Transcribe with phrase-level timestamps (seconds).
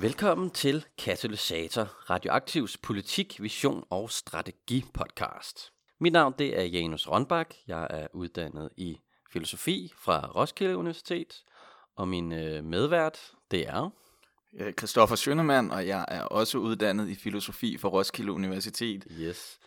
[0.00, 5.72] Velkommen til Katalysator, Radioaktivs politik, vision og strategi podcast.
[5.98, 7.54] Mit navn det er Janus Rønbak.
[7.66, 9.00] Jeg er uddannet i
[9.32, 11.44] filosofi fra Roskilde Universitet,
[11.96, 13.90] og min øh, medvært det er...
[14.78, 19.06] Christoffer Schønemann, og jeg er også uddannet i filosofi fra Roskilde Universitet.
[19.20, 19.58] Yes.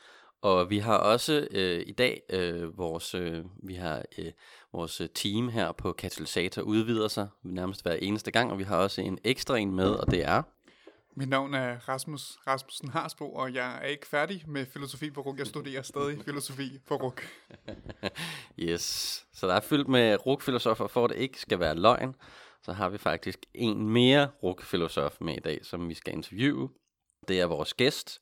[0.43, 4.31] Og vi har også øh, i dag øh, vores øh, vi har øh,
[4.73, 9.02] vores team her på Katalysator udvider sig nærmest hver eneste gang, og vi har også
[9.02, 10.41] en ekstra en med, og det er
[11.16, 15.39] mit navn er Rasmus Rasmussen Harsbo, og jeg er ikke færdig med filosofi på RUK.
[15.39, 17.28] Jeg studerer stadig filosofi på RUK.
[18.59, 18.81] yes,
[19.33, 22.16] så der er fyldt med RUK-filosofer, for at det ikke skal være løgn.
[22.63, 26.69] Så har vi faktisk en mere RUK-filosof med i dag, som vi skal interviewe.
[27.28, 28.22] Det er vores gæst,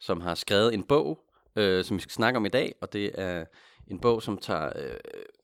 [0.00, 3.10] som har skrevet en bog, øh, som vi skal snakke om i dag, og det
[3.14, 3.44] er
[3.86, 4.96] en bog, som tager øh,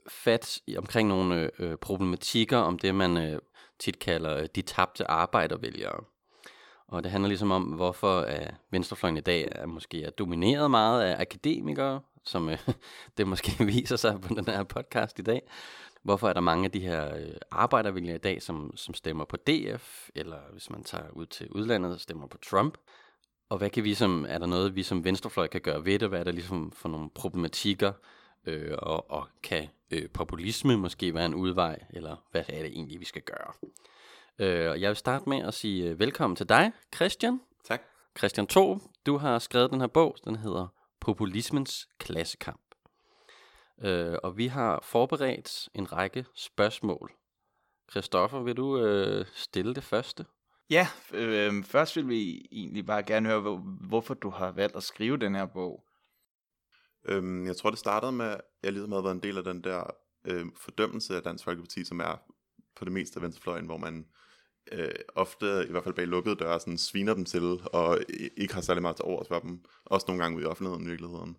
[0.09, 3.39] fat i, omkring nogle øh, problematikker om det, man øh,
[3.79, 6.05] tit kalder øh, de tabte arbejdervælgere.
[6.89, 11.03] Og det handler ligesom om, hvorfor øh, venstrefløjen i dag er måske er domineret meget
[11.03, 12.59] af akademikere, som øh,
[13.17, 15.43] det måske viser sig på den her podcast i dag.
[16.03, 19.37] Hvorfor er der mange af de her øh, arbejdervælgere i dag, som, som stemmer på
[19.37, 22.79] DF, eller hvis man tager ud til udlandet, stemmer på Trump?
[23.48, 26.08] Og hvad kan vi som, er der noget, vi som venstrefløj kan gøre ved det?
[26.08, 27.92] Hvad er der ligesom for nogle problematikker?
[28.47, 31.84] Øh, og, og kan øh, populisme måske være en udvej?
[31.91, 33.53] Eller hvad er det egentlig, vi skal gøre?
[34.38, 37.41] Øh, jeg vil starte med at sige øh, velkommen til dig, Christian.
[37.64, 37.83] Tak.
[38.19, 40.66] Christian 2, du har skrevet den her bog, den hedder
[41.00, 42.60] Populismens klassekamp.
[43.82, 47.12] Øh, og vi har forberedt en række spørgsmål.
[47.91, 50.25] Christoffer, vil du øh, stille det første?
[50.71, 53.56] Ja, øh, først vil vi egentlig bare gerne høre, hvor,
[53.88, 55.84] hvorfor du har valgt at skrive den her bog.
[57.09, 59.65] Øhm, jeg tror, det startede med, at jeg ligesom havde været en del af den
[59.65, 59.91] der
[60.25, 62.22] øh, fordømmelse af Dansk Folkeparti, som er
[62.77, 64.06] på det meste af venstrefløjen, hvor man
[64.72, 67.98] øh, ofte, i hvert fald bag lukkede døre, sådan sviner dem til, og
[68.37, 69.65] ikke har særlig meget til overs for dem.
[69.84, 71.37] Også nogle gange ude i offentligheden i virkeligheden.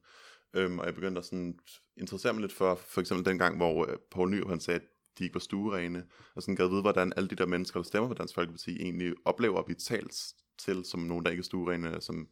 [0.53, 1.59] Øhm, og jeg begyndte at sådan
[1.97, 4.87] interessere mig lidt for, for eksempel den gang, hvor øh, Poul Nyrup han sagde, at
[5.19, 6.03] de ikke var stuerene,
[6.35, 9.13] og sådan gad vide, hvordan alle de der mennesker, der stemmer på Dansk Folkeparti, egentlig
[9.25, 12.27] oplever at blive talt til som nogen, der ikke er stuerene, som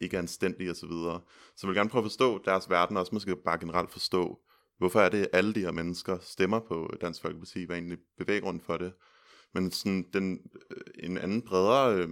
[0.00, 0.80] ikke er anstændige osv.
[0.80, 1.20] Så, videre.
[1.56, 4.40] så jeg vil gerne prøve at forstå deres verden, og også måske bare generelt forstå,
[4.78, 7.98] hvorfor er det, at alle de her mennesker stemmer på Dansk Folkeparti, hvad er egentlig
[8.18, 8.92] bevæggrunden for det,
[9.54, 10.40] men sådan den,
[10.70, 12.08] øh, en anden bredere øh,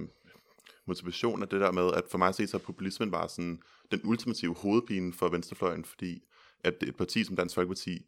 [0.86, 4.54] motivation er det der med, at for mig set så populismen var sådan den ultimative
[4.54, 6.22] hovedpine for venstrefløjen, fordi
[6.64, 8.06] at et parti som Dansk Folkeparti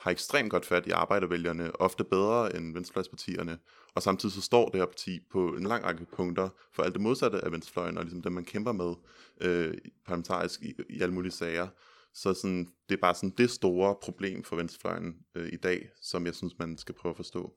[0.00, 3.58] har ekstremt godt fat i arbejdervælgerne, ofte bedre end venstrefløjspartierne,
[3.94, 7.02] og samtidig så står det her parti på en lang række punkter for alt det
[7.02, 8.94] modsatte af venstrefløjen, og ligesom det, man kæmper med
[9.40, 9.74] øh,
[10.06, 11.68] parlamentarisk i, i alle mulige sager.
[12.14, 16.26] Så sådan, det er bare sådan det store problem for venstrefløjen øh, i dag, som
[16.26, 17.54] jeg synes, man skal prøve at forstå.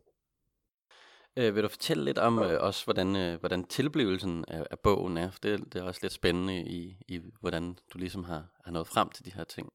[1.37, 5.17] Øh, vil du fortælle lidt om øh, også, hvordan, øh, hvordan tilblivelsen af, af bogen
[5.17, 5.31] er?
[5.31, 8.87] For det, det er også lidt spændende i, i, hvordan du ligesom har, har nået
[8.87, 9.69] frem til de her ting.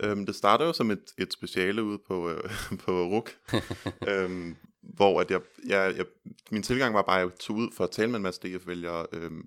[0.00, 2.50] Øhm, det starter jo som et, et speciale ude på, øh,
[2.84, 3.36] på RUK,
[4.10, 6.06] øhm, hvor at jeg, jeg, jeg,
[6.50, 9.06] min tilgang var bare, at jeg tog ud for at tale med en masse DF-vælgere,
[9.12, 9.44] øhm,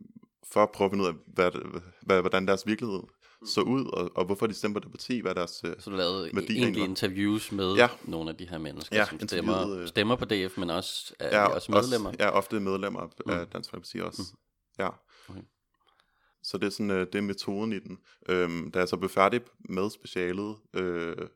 [0.51, 1.51] for at prøve at finde ud af, hvad,
[2.01, 2.99] hvad, hvordan deres virkelighed
[3.45, 5.95] så ud, og, og hvorfor de stemmer på det parti, hvad deres øh, Så du
[5.95, 7.87] lavede egentlig interviews med ja.
[8.03, 11.39] nogle af de her mennesker, ja, som stemmer, øh, stemmer på DF, men også er
[11.39, 12.09] ja, også medlemmer?
[12.09, 13.31] Også, ja, ofte medlemmer mm.
[13.31, 14.21] af Dansk Folkeparti også.
[14.21, 14.83] Mm.
[14.83, 14.89] Ja.
[15.29, 15.41] Okay.
[16.49, 17.99] Så det er sådan, øh, det er metoden i den.
[18.29, 21.27] Øhm, da jeg så blev færdig med specialet, øh,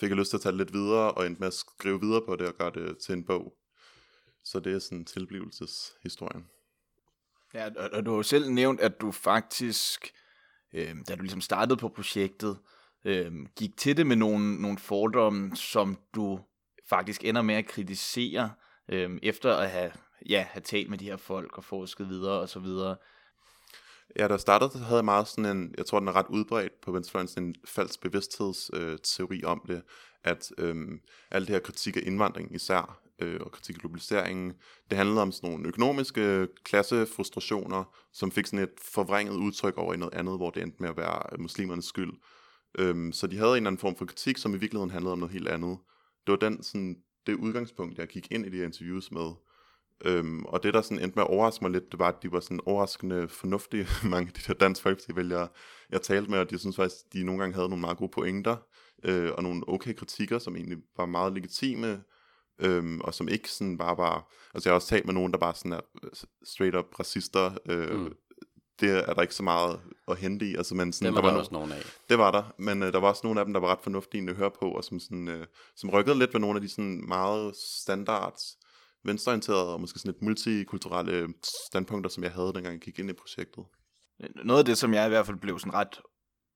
[0.00, 2.22] fik jeg lyst til at tage det lidt videre, og endte med at skrive videre
[2.26, 3.54] på det og gøre det til en bog.
[4.44, 6.46] Så det er sådan tilblivelseshistorien.
[7.54, 10.12] Ja, og, og du har jo selv nævnt, at du faktisk
[10.72, 12.58] øh, da du ligesom startede på projektet,
[13.04, 16.40] øh, gik til det med nogle, nogle fordomme, som du
[16.88, 18.52] faktisk ender med at kritisere,
[18.88, 19.92] øh, efter at have,
[20.28, 22.96] ja, have talt med de her folk og forsket videre og så videre.
[24.18, 26.92] Ja, da startede, havde jeg meget sådan en, jeg tror, den er ret udbredt på
[26.92, 29.82] venstrefløjen, sådan en falsk bevidsthedsteori øh, om det,
[30.24, 30.76] at øh,
[31.30, 34.52] alt det her kritik af indvandring især, øh, og kritik af globaliseringen.
[34.90, 39.94] Det handlede om sådan nogle økonomiske øh, klassefrustrationer, som fik sådan et forvrænget udtryk over
[39.94, 42.12] i noget andet, hvor det endte med at være muslimernes skyld.
[42.78, 45.18] Øh, så de havde en eller anden form for kritik, som i virkeligheden handlede om
[45.18, 45.78] noget helt andet.
[46.26, 49.32] Det var den, sådan, det udgangspunkt, jeg gik ind i de her interviews med.
[50.04, 52.32] Øhm, og det, der sådan endte med at overraske mig lidt, det var, at de
[52.32, 55.48] var sådan overraskende fornuftige, mange af de der dansk folkeparti-vælgere,
[55.90, 58.56] jeg talte med, og de synes faktisk, de nogle gange havde nogle meget gode pointer,
[59.04, 62.02] øh, og nogle okay kritikker, som egentlig var meget legitime,
[62.58, 64.32] øhm, og som ikke sådan bare var...
[64.54, 65.80] Altså jeg har også talt med nogen, der bare sådan er
[66.44, 68.14] straight up racister, øh, mm.
[68.80, 70.54] det er der ikke så meget at hente i.
[70.54, 71.82] Altså, men sådan, Dem var der der var også nogen af.
[72.08, 74.30] Det var der, men øh, der var også nogle af dem, der var ret fornuftige
[74.30, 75.46] at høre på, og som, sådan, øh,
[75.76, 78.58] som rykkede lidt ved nogle af de sådan meget standards,
[79.06, 81.28] venstreorienterede og måske sådan lidt multikulturelle øh,
[81.70, 83.64] standpunkter, som jeg havde, dengang jeg gik ind i projektet.
[84.22, 86.00] Øh, noget af det, som jeg i hvert fald blev sådan ret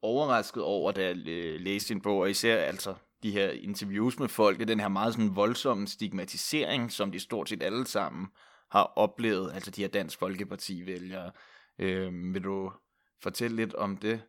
[0.02, 1.17] overrasket over, da jeg
[1.61, 5.37] læste din bog, og især altså de her interviews med folk, den her meget sådan
[5.37, 8.26] voldsomme stigmatisering, som de stort set alle sammen
[8.70, 11.31] har oplevet, altså de her Dansk Folkeparti-vælgere.
[11.79, 12.73] Øh, vil du
[13.23, 14.23] fortælle lidt om det?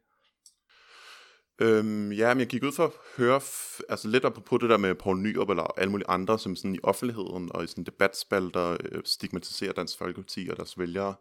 [1.61, 4.69] Øhm, ja, men jeg gik ud for at høre, f- altså lidt op på det
[4.69, 7.83] der med Poul Nyrup eller alle mulige andre, som sådan i offentligheden og i sådan
[7.83, 11.15] debatspalter øh, stigmatiserer Dansk Folkeparti og deres vælgere.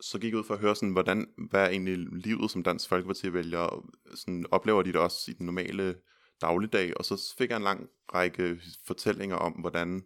[0.00, 2.88] Så gik jeg ud for at høre sådan, hvordan, hvad er egentlig livet som Dansk
[2.88, 5.94] Folkeparti vælger, sådan oplever de det også i den normale
[6.40, 10.02] dagligdag, og så fik jeg en lang række fortællinger om, hvordan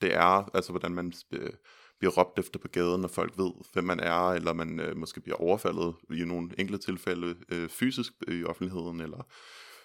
[0.00, 1.50] det er, altså hvordan man øh,
[2.00, 5.20] bliver råbt efter på gaden, når folk ved, hvem man er, eller man øh, måske
[5.20, 9.26] bliver overfaldet i nogle enkelte tilfælde øh, fysisk øh, i offentligheden, eller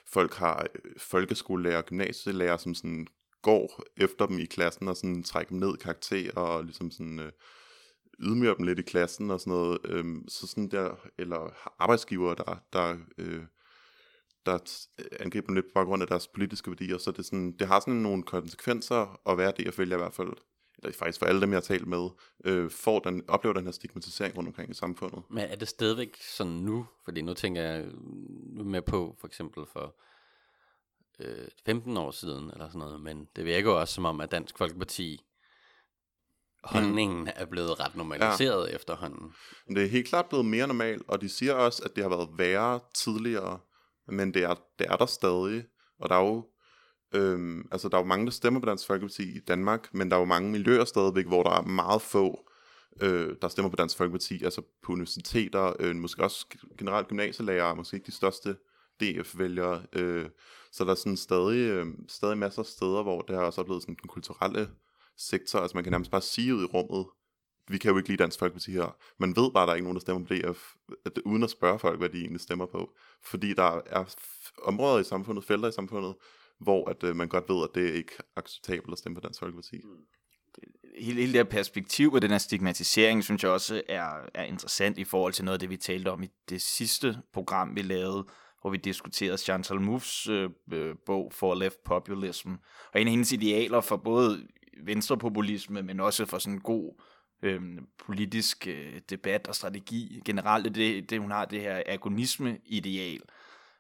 [0.08, 3.08] folk har øh, folkeskolelærer og gymnasielærer, som sådan
[3.42, 7.20] går efter dem i klassen og sådan trækker dem ned i karakter og ligesom sådan
[7.20, 7.32] øh,
[8.20, 9.78] ydmyger dem lidt i klassen og sådan noget.
[9.86, 13.44] Øh, så sådan der, eller arbejdsgiver, der, der øh,
[14.46, 14.58] der
[15.20, 17.94] angriber dem lidt på grund af deres politiske værdier, så det, sådan, det har sådan
[17.94, 20.34] nogle konsekvenser at være det, jeg følger i hvert fald,
[20.78, 22.10] eller faktisk for alle dem, jeg har talt med,
[22.46, 25.24] øh, får den, oplever den her stigmatisering rundt omkring i samfundet.
[25.30, 26.88] Men er det stadigvæk sådan nu?
[27.06, 27.86] Fordi nu tænker jeg
[28.54, 29.96] nu med på, for eksempel for
[31.20, 34.32] øh, 15 år siden, eller sådan noget, men det virker jo også som om, at
[34.32, 35.22] Dansk Folkeparti
[36.66, 37.30] holdningen mm.
[37.36, 38.76] er blevet ret normaliseret ja.
[38.76, 39.34] efterhånden.
[39.68, 42.30] Det er helt klart blevet mere normalt, og de siger også, at det har været
[42.38, 43.60] værre tidligere,
[44.08, 45.66] men det er, det er der stadig,
[46.00, 46.46] og der er jo
[47.16, 50.16] Øhm, altså, der er jo mange, der stemmer på Dansk Folkeparti i Danmark, men der
[50.16, 52.50] er jo mange miljøer stadigvæk, hvor der er meget få,
[53.02, 56.46] øh, der stemmer på Dansk Folkeparti, altså på universiteter, øh, måske også
[56.78, 58.56] generelt gymnasielærer, måske ikke de største
[59.02, 59.84] DF-vælgere.
[59.94, 60.26] Øh,
[60.72, 63.82] så der er sådan stadig, øh, stadig masser af steder, hvor det har også blevet
[63.82, 64.70] sådan den kulturelle
[65.18, 67.06] sektor, altså man kan nærmest bare sige ud i rummet,
[67.68, 68.96] vi kan jo ikke lide Dansk Folkeparti her.
[69.18, 70.74] Man ved bare, at der er ikke nogen, der stemmer på DF,
[71.06, 72.92] at, uden at spørge folk, hvad de egentlig stemmer på.
[73.24, 74.16] Fordi der er
[74.64, 76.16] områder i samfundet, felter i samfundet,
[76.60, 79.40] hvor at øh, man godt ved, at det er ikke acceptabelt at stemme på Dansk
[79.40, 79.82] Folkeparti.
[79.84, 79.90] Mm.
[81.00, 84.98] Hele, hele det her perspektiv og den her stigmatisering, synes jeg også er, er interessant
[84.98, 88.26] i forhold til noget af det, vi talte om i det sidste program, vi lavede,
[88.62, 92.50] hvor vi diskuterede Chantal Moufs øh, øh, bog For Left Populism.
[92.94, 94.48] Og en af hendes idealer for både
[94.84, 97.02] venstrepopulisme, men også for sådan en god
[97.42, 97.62] øh,
[98.06, 103.22] politisk øh, debat og strategi generelt, det, det hun har det her agonisme-ideal,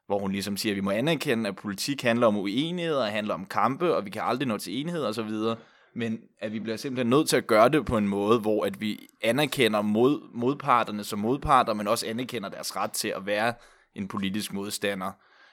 [0.07, 3.45] hvor hun ligesom siger, at vi må anerkende, at politik handler om uenigheder, handler om
[3.45, 5.55] kampe, og vi kan aldrig nå til enighed og så videre,
[5.93, 8.81] men at vi bliver simpelthen nødt til at gøre det på en måde, hvor at
[8.81, 13.53] vi anerkender mod, modparterne som modparter, men også anerkender deres ret til at være
[13.95, 15.11] en politisk modstander.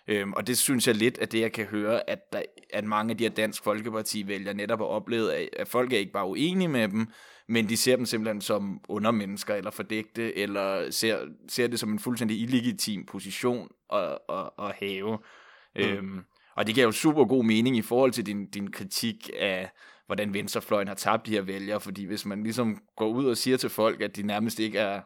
[0.09, 3.11] Øhm, og det synes jeg lidt, at det jeg kan høre, at, der, at mange
[3.11, 6.69] af de her Dansk Folkeparti-vælgere netop har oplevet, at, at folk er ikke bare uenige
[6.69, 7.07] med dem,
[7.49, 11.19] men de ser dem simpelthen som undermennesker eller fordægte, eller ser,
[11.49, 15.19] ser det som en fuldstændig illegitim position at, at, at have.
[15.77, 15.83] Mm.
[15.83, 16.21] Øhm,
[16.57, 19.71] og det giver jo super god mening i forhold til din, din kritik af,
[20.07, 23.57] hvordan venstrefløjen har tabt de her vælgere, fordi hvis man ligesom går ud og siger
[23.57, 25.01] til folk, at de nærmest ikke er,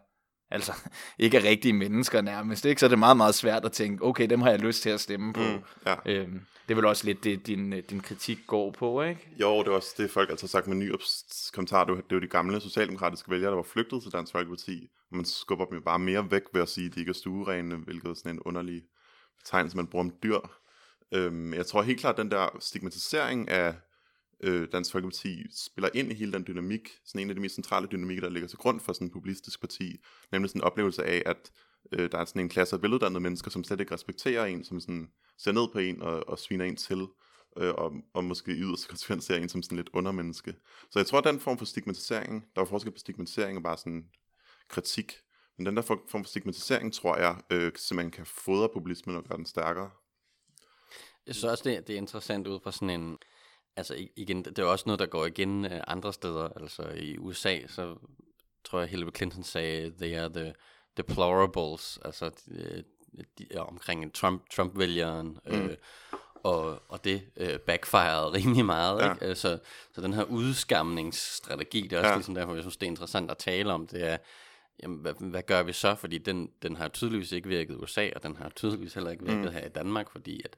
[0.51, 0.73] altså
[1.19, 2.81] ikke er rigtige mennesker nærmest, ikke?
[2.81, 5.01] så er det meget, meget svært at tænke, okay, dem har jeg lyst til at
[5.01, 5.41] stemme på.
[5.41, 5.95] Mm, ja.
[6.07, 9.29] øhm, det er vel også lidt det, din, din kritik går på, ikke?
[9.41, 11.85] Jo, det er også det, folk altid har sagt med Nyrups kommentar.
[11.85, 14.89] Det var, det var de gamle socialdemokratiske vælgere, der var flygtet til Dansk Folkeparti.
[15.13, 17.77] Man skubber dem jo bare mere væk ved at sige, at de ikke er stuerene,
[17.77, 18.83] hvilket er sådan en underlig
[19.39, 20.39] betegnelse, man bruger om dyr.
[21.13, 23.75] Øhm, jeg tror helt klart, at den der stigmatisering af
[24.41, 27.89] øh, Dansk Folkeparti spiller ind i hele den dynamik, sådan en af de mest centrale
[27.93, 29.97] dynamikker, der ligger til grund for sådan en populistisk parti,
[30.33, 31.51] nemlig sådan en oplevelse af, at
[31.93, 34.81] øh, der er sådan en klasse af veluddannede mennesker, som slet ikke respekterer en, som
[34.81, 37.07] sådan ser ned på en og, og sviner en til,
[37.59, 40.55] øh, og, og måske i yderste konsekvens ser en som sådan lidt undermenneske.
[40.91, 43.79] Så jeg tror, at den form for stigmatisering, der er forskel på stigmatisering og bare
[43.79, 44.05] sådan
[44.69, 45.13] kritik,
[45.59, 49.39] men den der form for stigmatisering, tror jeg, øh, simpelthen kan fodre populismen og gøre
[49.39, 49.91] den stærkere.
[51.27, 53.19] Jeg synes også, det, det er interessant ud fra sådan en...
[53.77, 56.49] Altså igen, det er også noget, der går igen øh, andre steder.
[56.57, 57.97] Altså i USA, så
[58.65, 60.55] tror jeg, Hillary Clinton sagde, they are the
[60.97, 62.85] deplorables, altså de,
[63.39, 65.39] de, omkring Trump, Trump-vælgeren.
[65.47, 65.53] Mm.
[65.53, 65.77] Øh,
[66.43, 69.03] og, og det øh, backfirede rimelig meget.
[69.03, 69.13] Ja.
[69.13, 69.25] Ikke?
[69.25, 69.59] Altså,
[69.95, 72.13] så den her udskamningsstrategi, det er også Ja.
[72.13, 72.17] ja.
[72.17, 74.17] ligesom derfor, jeg synes, det er interessant at tale om, det er,
[74.83, 75.95] jamen, hvad, hvad gør vi så?
[75.95, 79.25] Fordi den, den har tydeligvis ikke virket i USA, og den har tydeligvis heller ikke
[79.25, 79.53] virket mm.
[79.53, 80.57] her i Danmark, fordi at,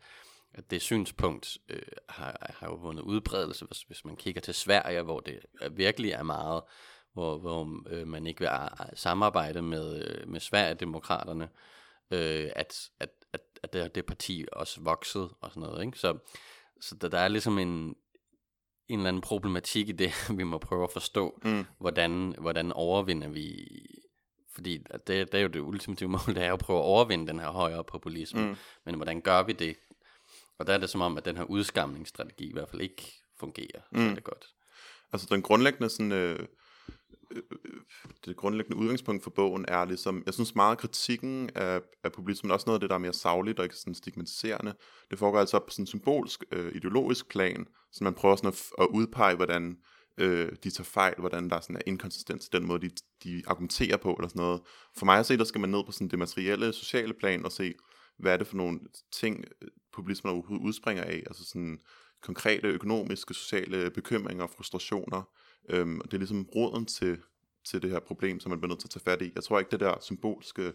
[0.59, 5.03] at det synspunkt øh, har, har jo vundet udbredelse, hvis, hvis man kigger til Sverige,
[5.03, 5.39] hvor det
[5.71, 6.63] virkelig er meget,
[7.13, 11.49] hvor, hvor øh, man ikke vil a- samarbejde med, øh, med Sverigedemokraterne,
[12.11, 15.85] øh, at, at, at, at det, det parti også voksede og sådan noget.
[15.87, 15.99] Ikke?
[15.99, 16.19] Så,
[16.81, 17.69] så der, der er ligesom en,
[18.89, 21.65] en eller anden problematik i det, vi må prøve at forstå, Mm.
[21.79, 23.69] hvordan, hvordan overvinder vi,
[24.55, 27.39] fordi det, det er jo det ultimative mål, det er at prøve at overvinde den
[27.39, 28.57] her højere populisme, mm.
[28.85, 29.77] men hvordan gør vi det?
[30.59, 33.81] Og der er det som om, at den her udskamningsstrategi i hvert fald ikke fungerer
[33.93, 34.09] mm.
[34.09, 34.47] Så det godt.
[35.13, 36.39] Altså den grundlæggende sådan, øh,
[37.31, 37.43] øh,
[38.25, 42.65] det grundlæggende udgangspunkt for bogen er ligesom, jeg synes meget kritikken af, af populismen, også
[42.67, 44.75] noget af det, der er mere savligt og ikke sådan stigmatiserende,
[45.11, 48.63] det foregår altså på sådan en symbolsk, øh, ideologisk plan, så man prøver sådan at,
[48.79, 49.77] at udpege, hvordan
[50.19, 52.91] øh, de tager fejl, hvordan der sådan er inkonsistens i den måde, de,
[53.25, 54.61] de argumenterer på, eller sådan noget.
[54.97, 57.53] For mig at se, der skal man ned på sådan det materielle, sociale plan og
[57.53, 57.75] se,
[58.19, 58.81] hvad er det for nogle
[59.13, 61.81] ting, øh, populismen overhovedet udspringer af, altså sådan
[62.23, 65.23] konkrete økonomiske, sociale bekymringer og frustrationer.
[65.69, 67.19] Øhm, og det er ligesom roden til,
[67.65, 69.33] til det her problem, som man bliver nødt til at tage fat i.
[69.35, 70.73] Jeg tror ikke, det der symbolske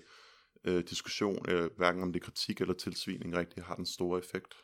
[0.63, 4.55] øh, diskussion, øh, hverken om det er kritik eller tilsvining, rigtig har den store effekt.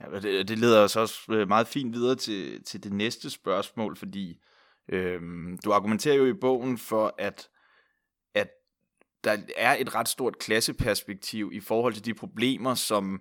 [0.00, 3.96] Ja, det, det leder os også øh, meget fint videre til, til det næste spørgsmål,
[3.96, 4.42] fordi
[4.88, 7.48] øhm, du argumenterer jo i bogen for, at, at
[9.26, 13.20] der er et ret stort klasseperspektiv i forhold til de problemer, som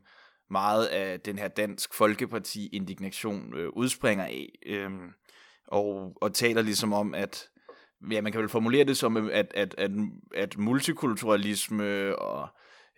[0.50, 4.50] meget af den her Dansk Folkeparti-indignation øh, udspringer af.
[4.66, 5.10] Øhm,
[5.68, 7.50] og, og taler ligesom om, at
[8.12, 9.92] ja, man kan vel formulere det som, at, at, at,
[10.36, 12.48] at multikulturalisme og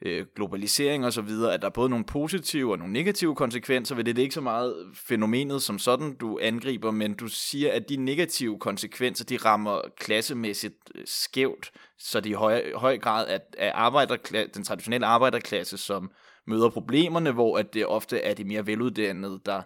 [0.02, 3.96] øh, globalisering og så videre, at der er både nogle positive og nogle negative konsekvenser
[3.96, 4.16] ved det.
[4.16, 7.96] Det er ikke så meget fænomenet som sådan, du angriber, men du siger, at de
[7.96, 13.72] negative konsekvenser, de rammer klassemæssigt øh, skævt, så det i høj, høj grad er, er
[13.72, 16.12] arbejderkla- den traditionelle arbejderklasse, som
[16.48, 19.62] møder problemerne, hvor at det ofte er de mere veluddannede, der,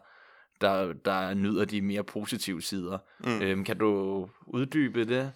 [0.62, 2.98] der, der nyder de mere positive sider.
[3.20, 3.42] Mm.
[3.42, 5.32] Øhm, kan du uddybe det?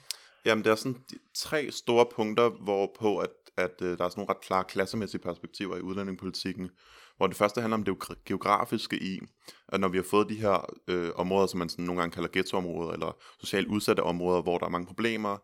[0.46, 0.98] Jamen, der er sådan
[1.34, 5.78] tre store punkter, hvorpå at, at øh, der er sådan nogle ret klare klassemæssige perspektiver
[5.78, 6.70] i udlændingepolitikken.
[7.18, 9.20] Hvor det første handler om det geografiske i,
[9.68, 12.30] at når vi har fået de her øh, områder, som man sådan nogle gange kalder
[12.34, 15.38] ghettoområder, eller socialt udsatte områder, hvor der er mange problemer,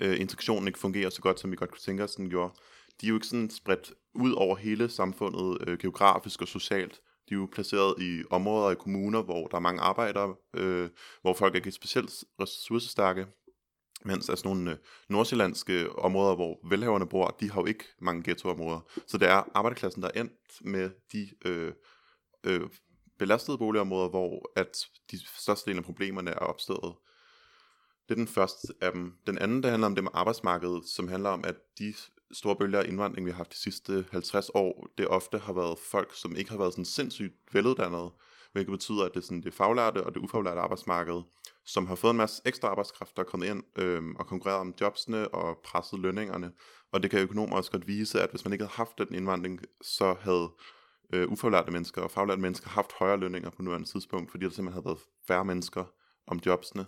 [0.00, 2.54] øh, integrationen ikke fungerer så godt, som vi godt kunne tænke os, den gjorde,
[3.00, 7.00] de er jo ikke sådan spredt ud over hele samfundet, øh, geografisk og socialt.
[7.28, 10.90] De er jo placeret i områder i kommuner, hvor der er mange arbejdere, øh,
[11.22, 13.26] hvor folk ikke er specielt ressourcestærke,
[14.06, 14.76] mens altså nogle øh,
[15.08, 18.80] nordsjællandske områder, hvor velhaverne bor, de har jo ikke mange ghettoområder.
[19.06, 21.72] Så det er arbejderklassen, der er endt med de øh,
[22.44, 22.60] øh,
[23.18, 26.94] belastede boligområder, hvor at de største del af problemerne er opstået.
[28.08, 29.12] Det er den første af dem.
[29.26, 31.94] Den anden, der handler om det med arbejdsmarkedet, som handler om, at de
[32.32, 35.78] store bølger af indvandring, vi har haft de sidste 50 år, det ofte har været
[35.78, 38.10] folk, som ikke har været sådan sindssygt veluddannede,
[38.56, 41.22] hvilket betyder, at det er sådan det faglærte og det ufaglærte arbejdsmarked,
[41.64, 44.74] som har fået en masse ekstra arbejdskraft, der er kommet ind øh, og konkurreret om
[44.80, 46.52] jobsene og presset lønningerne.
[46.92, 49.60] Og det kan økonomer også godt vise, at hvis man ikke havde haft den indvandring,
[49.82, 50.48] så havde
[51.12, 54.72] øh, ufaglærte mennesker og faglærte mennesker haft højere lønninger på nuværende tidspunkt, fordi der simpelthen
[54.72, 55.84] havde været færre mennesker
[56.26, 56.86] om jobsene.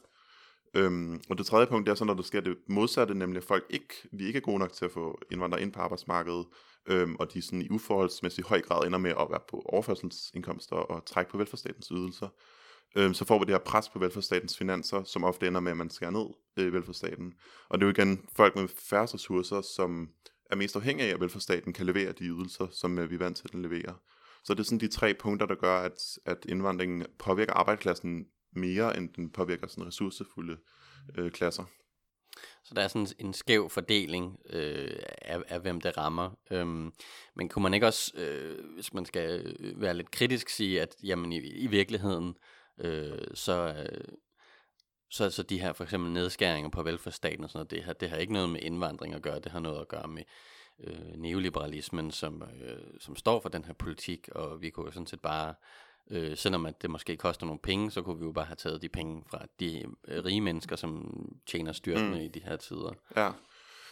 [0.74, 3.44] Øhm, og det tredje punkt, det er så, når der sker det modsatte, nemlig at
[3.44, 6.46] folk ikke, vi ikke er gode nok til at få indvandrere ind på arbejdsmarkedet,
[6.88, 11.04] øhm, og de sådan i uforholdsmæssig høj grad ender med at være på overførselsindkomster og
[11.06, 12.28] trække på velfærdsstatens ydelser.
[12.96, 15.76] Øhm, så får vi det her pres på velfærdsstatens finanser, som ofte ender med, at
[15.76, 16.26] man skærer ned
[16.56, 17.34] øh, i velfærdsstaten.
[17.68, 20.08] Og det er jo igen folk med færre ressourcer, som
[20.50, 23.36] er mest afhængige af, at velfærdsstaten kan levere de ydelser, som øh, vi er vant
[23.36, 23.94] til at den leverer.
[24.44, 28.96] Så det er sådan de tre punkter, der gør, at, at indvandringen påvirker arbejdsklassen mere,
[28.96, 30.56] end den påvirker sådan ressourcefulde
[31.18, 31.64] øh, klasser.
[32.68, 36.30] Så der er sådan en skæv fordeling øh, af, af, hvem det rammer.
[36.50, 36.92] Øhm,
[37.34, 40.96] men kunne man ikke også, øh, hvis man skal øh, være lidt kritisk, sige, at
[41.02, 42.36] jamen, i, i virkeligheden,
[42.78, 44.04] øh, så, øh,
[45.10, 48.10] så, så de her for eksempel nedskæringer på velfærdsstaten og sådan noget, det har, det
[48.10, 50.22] har ikke noget med indvandring at gøre, det har noget at gøre med
[50.84, 55.06] øh, neoliberalismen, som, øh, som står for den her politik, og vi kunne jo sådan
[55.06, 55.54] set bare
[56.10, 58.82] Øh, selvom at det måske koster nogle penge, så kunne vi jo bare have taget
[58.82, 61.12] de penge fra de øh, rige mennesker, som
[61.46, 62.24] tjener styrtende mm.
[62.24, 62.92] i de her tider.
[63.16, 63.30] Ja,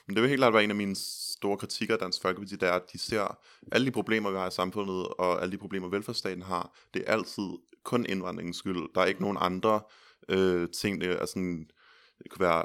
[0.07, 2.69] men det vil helt klart være en af mine store kritikker af Dansk Folkeparti, det
[2.69, 3.39] er, at de ser
[3.73, 7.13] alle de problemer, vi har i samfundet, og alle de problemer, velfærdsstaten har, det er
[7.13, 7.49] altid
[7.83, 8.95] kun indvandringens skyld.
[8.95, 9.81] Der er ikke nogen andre
[10.29, 11.71] øh, ting, det er sådan
[12.23, 12.65] det kan være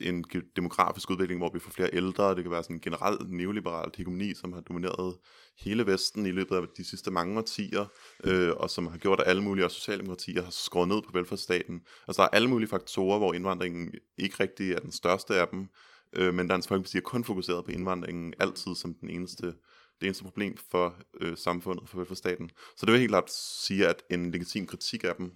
[0.00, 0.24] en
[0.56, 4.34] demografisk udvikling, hvor vi får flere ældre, det kan være sådan en generelt neoliberal hegemoni,
[4.34, 5.16] som har domineret
[5.58, 7.86] hele Vesten i løbet af de sidste mange årtier,
[8.24, 11.80] øh, og som har gjort, at alle mulige socialdemokratier har skåret ned på velfærdsstaten.
[12.08, 15.68] Altså der er alle mulige faktorer, hvor indvandringen ikke rigtig er den største af dem,
[16.12, 19.46] øh, men Dansk Folkeparti er kun fokuseret på indvandringen altid som den eneste,
[20.00, 22.50] det eneste problem for øh, samfundet, for velfærdsstaten.
[22.76, 25.32] Så det vil helt klart sige, at en legitim kritik af dem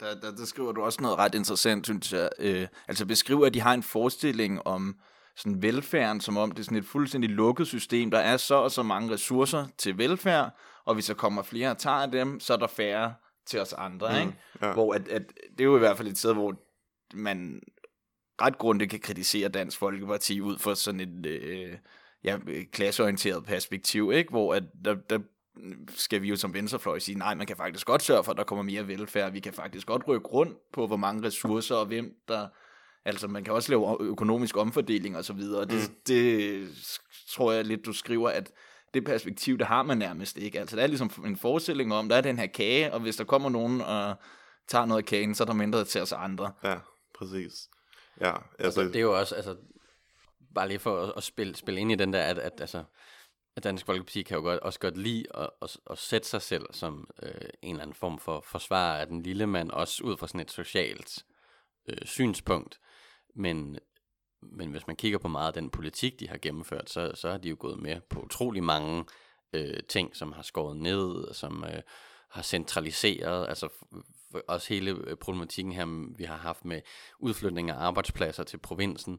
[0.00, 2.28] der, der, der skriver du også noget ret interessant, synes jeg.
[2.38, 4.96] Øh, altså beskriver, at de har en forestilling om
[5.36, 8.10] sådan velfærden, som om det er sådan et fuldstændig lukket system.
[8.10, 11.78] Der er så og så mange ressourcer til velfærd, og hvis der kommer flere og
[11.78, 13.14] tager dem, så er der færre
[13.46, 14.08] til os andre.
[14.10, 14.38] Mm, ikke?
[14.62, 14.72] Ja.
[14.72, 16.54] Hvor at, at, det er jo i hvert fald et sted, hvor
[17.14, 17.60] man
[18.42, 21.76] ret grundigt kan kritisere Dansk Folkeparti ud for sådan et øh,
[22.24, 22.38] ja,
[22.72, 24.30] klasseorienteret perspektiv, ikke?
[24.30, 25.18] hvor at der, der
[25.88, 28.44] skal vi jo som venstrefløj sige, nej, man kan faktisk godt sørge for, at der
[28.44, 29.32] kommer mere velfærd.
[29.32, 32.46] Vi kan faktisk godt rykke rundt på, hvor mange ressourcer og hvem der...
[33.04, 35.64] Altså, man kan også lave økonomisk omfordeling og så videre.
[35.64, 35.96] Det, mm.
[36.06, 36.68] det
[37.30, 38.52] tror jeg lidt, du skriver, at
[38.94, 40.60] det perspektiv, det har man nærmest ikke.
[40.60, 43.24] Altså, der er ligesom en forestilling om, der er den her kage, og hvis der
[43.24, 44.14] kommer nogen og
[44.68, 46.52] tager noget af kagen, så er der mindre til os andre.
[46.64, 46.78] Ja,
[47.14, 47.68] præcis.
[48.20, 49.56] Ja, altså, altså det er jo også, altså,
[50.54, 52.84] bare lige for at, at spille, spille ind i den der, at, at altså,
[53.56, 56.66] at Dansk Folkeparti kan jo godt, også godt lide at, at, at sætte sig selv
[56.70, 57.30] som øh,
[57.62, 60.50] en eller anden form for forsvar af den lille mand, også ud fra sådan et
[60.50, 61.24] socialt
[61.88, 62.80] øh, synspunkt.
[63.34, 63.78] Men,
[64.42, 67.38] men hvis man kigger på meget af den politik, de har gennemført, så, så har
[67.38, 69.04] de jo gået med på utrolig mange
[69.52, 71.82] øh, ting, som har skåret ned, som øh,
[72.30, 73.68] har centraliseret, altså
[74.48, 76.80] også hele øh, problematikken her, vi har haft med
[77.18, 79.18] udflytning af arbejdspladser til provinsen,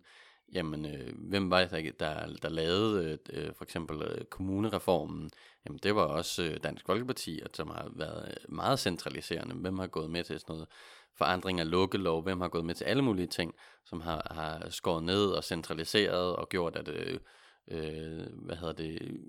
[0.54, 5.30] jamen, øh, hvem var det, der, der lavede øh, øh for eksempel øh, kommunereformen?
[5.66, 9.56] Jamen, det var også øh, Dansk Folkeparti, at, som har været øh, meget centraliserende.
[9.56, 10.70] Hvem har gået med til sådan noget
[11.18, 12.24] forandring af lukkelov?
[12.24, 13.54] Hvem har gået med til alle mulige ting,
[13.86, 17.20] som har, har skåret ned og centraliseret og gjort, at, øh,
[17.68, 19.22] øh, hvad hedder det,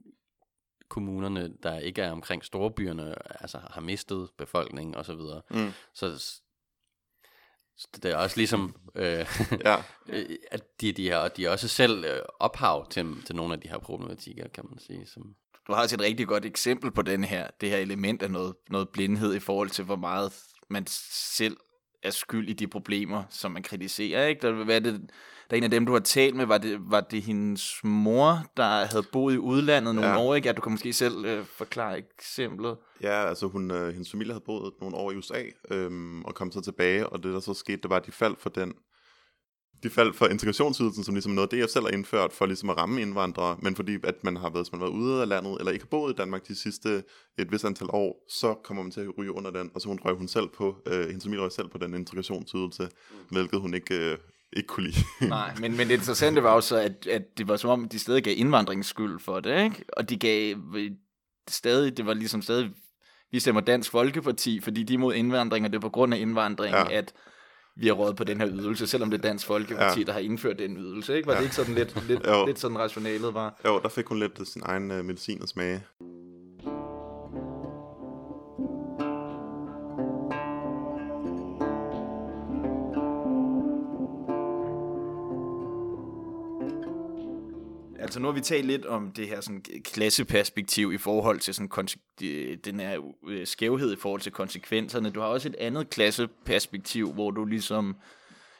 [0.89, 5.43] kommunerne, der ikke er omkring storbyerne, altså har mistet befolkning og så videre.
[5.51, 5.73] Mm.
[5.95, 6.39] Så
[8.03, 9.27] det er også ligesom, øh,
[9.65, 9.77] ja.
[10.09, 13.61] Øh, at de, de, har, de er også selv øh, ophav til, til nogle af
[13.61, 15.07] de her problematikker, kan man sige.
[15.07, 15.35] Som...
[15.67, 18.55] Du har også et rigtig godt eksempel på den her, det her element af noget,
[18.71, 20.33] noget blindhed i forhold til, hvor meget
[20.71, 21.57] man selv
[22.03, 24.27] er skyld i de problemer, som man kritiserer.
[24.27, 24.43] Ikke?
[24.43, 25.01] Der, hvad det,
[25.51, 28.45] der er en af dem, du har talt med, var det, var det hendes mor,
[28.57, 30.19] der havde boet i udlandet nogle ja.
[30.19, 30.49] år, ikke?
[30.49, 32.77] Ja, du kan måske selv øh, forklare eksemplet.
[33.03, 36.53] Ja, altså hun, øh, hendes familie havde boet nogle år i USA, øh, og kom
[36.53, 38.75] så tilbage, og det der så skete, det var, at de faldt for den
[39.83, 42.77] de faldt for integrationsydelsen, som ligesom noget, det jeg selv har indført for ligesom at
[42.77, 45.73] ramme indvandrere, men fordi at man har været, man har været ude af landet, eller
[45.73, 47.03] ikke har boet i Danmark de sidste
[47.39, 49.99] et vis antal år, så kommer man til at ryge under den, og så hun
[50.05, 53.17] røg hun selv på, øh, hendes familie røg selv på den integrationsydelse, mm.
[53.31, 54.19] hvilket hun ikke, øh,
[54.53, 55.05] ikke kunne lide.
[55.29, 57.99] Nej, men, men det interessante var jo så, at, at det var som om, de
[57.99, 59.85] stadig gav indvandringsskyld for det, ikke?
[59.89, 60.57] Og de gav
[61.49, 62.71] stadig, det var ligesom stadig,
[63.31, 66.19] vi stemmer Dansk Folkeparti, fordi de er mod indvandring, og det er på grund af
[66.19, 66.99] indvandring, ja.
[66.99, 67.13] at
[67.77, 70.07] vi har råd på den her ydelse, selvom det er Dansk Folkeparti, ja.
[70.07, 71.17] der har indført den ydelse.
[71.17, 71.27] Ikke?
[71.27, 71.39] Var ja.
[71.39, 73.61] det ikke sådan lidt, lidt, lidt sådan rationalet var?
[73.65, 75.83] Jo, der fik hun lidt sin egen uh, medicin at smage.
[88.13, 91.89] Altså nu har vi talt lidt om det her sådan klasseperspektiv i forhold til sådan
[92.65, 95.11] den her øh, skævhed i forhold til konsekvenserne.
[95.11, 97.97] Du har også et andet klasseperspektiv, hvor du ligesom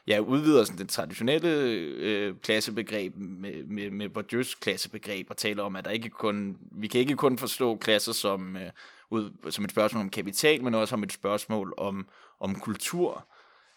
[0.07, 5.77] ja, udvider sådan det traditionelle øh, klassebegreb med, med, med Bourdieu's klassebegreb og taler om,
[5.77, 8.71] at der ikke kun, vi kan ikke kun forstå klasser som, øh,
[9.11, 12.07] ud, som et spørgsmål om kapital, men også som et spørgsmål om,
[12.41, 13.29] om kultur.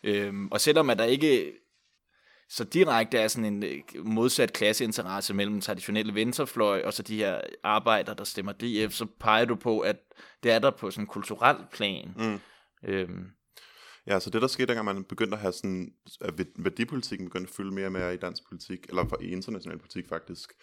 [0.04, 1.52] Øhm, og selvom at der ikke
[2.49, 7.41] så direkte er sådan en øh, modsat klasseinteresse mellem traditionelle venstrefløj og så de her
[7.63, 9.95] arbejdere, der stemmer DF, så peger du på, at
[10.43, 12.13] det er der på sådan en kulturel plan.
[12.17, 12.39] Mm.
[12.89, 13.25] Øhm.
[14.08, 17.55] Ja, så det der skete, dengang man begyndte at have sådan, at værdipolitikken begyndte at
[17.55, 20.53] fylde mere og mere i dansk politik, eller i international politik faktisk,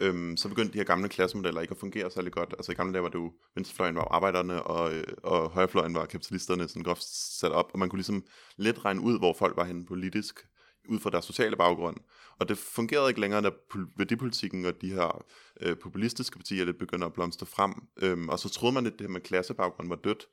[0.00, 2.54] øhm, så begyndte de her gamle klassemodeller ikke at fungere særlig godt.
[2.58, 6.06] Altså i gamle dage var det jo, venstrefløjen var arbejderne, og, øh, og højrefløjen var
[6.06, 7.02] kapitalisterne sådan groft
[7.40, 8.24] sat op, og man kunne ligesom
[8.56, 10.46] lidt regne ud, hvor folk var henne politisk
[10.88, 11.96] ud fra deres sociale baggrund.
[12.38, 13.50] Og det fungerede ikke længere, da
[13.96, 15.24] værdipolitikken og de her
[15.60, 17.74] øh, populistiske partier lidt begynder at blomstre frem.
[18.02, 20.26] Øhm, og så troede man, at det her med klassebaggrund var dødt.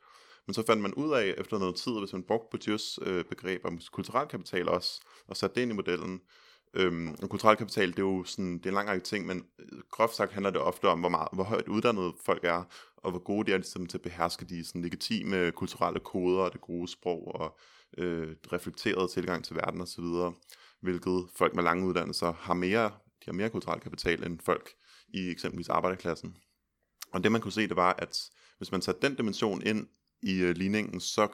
[0.47, 3.65] Men så fandt man ud af, efter noget tid, hvis man brugte Bourdieu's øh, begreb
[3.65, 6.21] om kulturel kapital også, og satte det ind i modellen,
[6.73, 9.45] Øhm, og kulturel kapital, det er jo sådan, det er en lang række ting, men
[9.59, 12.63] øh, groft sagt handler det ofte om, hvor, meget, hvor højt uddannede folk er,
[12.97, 16.53] og hvor gode de er ligesom, til at beherske de sådan, legitime kulturelle koder og
[16.53, 17.57] det gode sprog, og
[17.97, 20.05] øh, reflekteret tilgang til verden osv.,
[20.81, 24.69] hvilket folk med lange uddannelser har mere, de har mere kulturel kapital end folk
[25.07, 26.37] i eksempelvis arbejderklassen.
[27.13, 28.17] Og det man kunne se, det var, at
[28.57, 29.87] hvis man satte den dimension ind
[30.21, 31.27] i øh, ligningen, så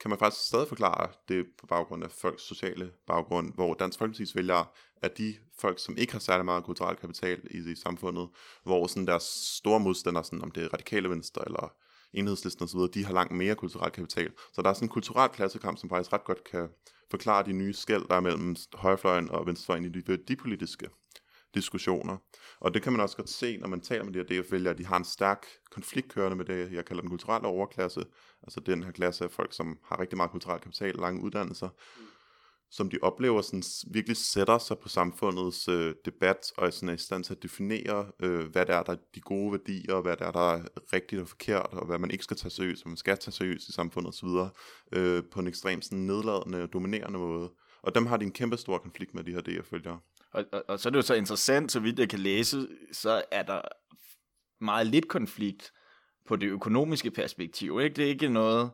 [0.00, 4.32] kan man faktisk stadig forklare det på baggrund af folks sociale baggrund, hvor Dansk Folkeparti's
[4.34, 4.66] vælgere
[5.02, 8.28] er de folk, som ikke har særlig meget kulturel kapital i, i samfundet,
[8.64, 9.22] hvor sådan deres
[9.58, 11.74] store modstandere, sådan, om det er radikale venstre eller
[12.14, 14.30] enhedslisten osv., de har langt mere kulturel kapital.
[14.52, 16.68] Så der er sådan en kulturel klassekamp, som faktisk ret godt kan
[17.10, 20.88] forklare de nye skæld, der er mellem højrefløjen og venstrefløjen i de værdipolitiske
[21.54, 22.16] diskussioner.
[22.60, 24.86] Og det kan man også godt se, når man taler med de her DF-vælgere, de
[24.86, 28.04] har en stærk konflikt kørende med det, jeg kalder den kulturelle overklasse,
[28.42, 32.04] altså den her klasse af folk, som har rigtig meget kulturel kapital, lange uddannelser, mm
[32.76, 36.98] som de oplever sådan, virkelig sætter sig på samfundets øh, debat, og er sådan i
[36.98, 40.16] stand til at definere, øh, hvad det er, der er de gode værdier, og hvad
[40.16, 42.90] det er, der er rigtigt og forkert, og hvad man ikke skal tage seriøst, og
[42.90, 44.28] man skal tage seriøst i samfundet osv.,
[44.92, 47.50] øh, på en ekstremt sådan, nedladende og dominerende måde.
[47.82, 49.98] Og dem har de en kæmpe stor konflikt med, de her DF-følgere.
[50.32, 53.22] Og, og, og så er det jo så interessant, så vidt jeg kan læse, så
[53.30, 53.60] er der
[54.60, 55.72] meget lidt konflikt
[56.28, 57.80] på det økonomiske perspektiv.
[57.80, 57.94] Ikke?
[57.96, 58.70] Det er ikke noget...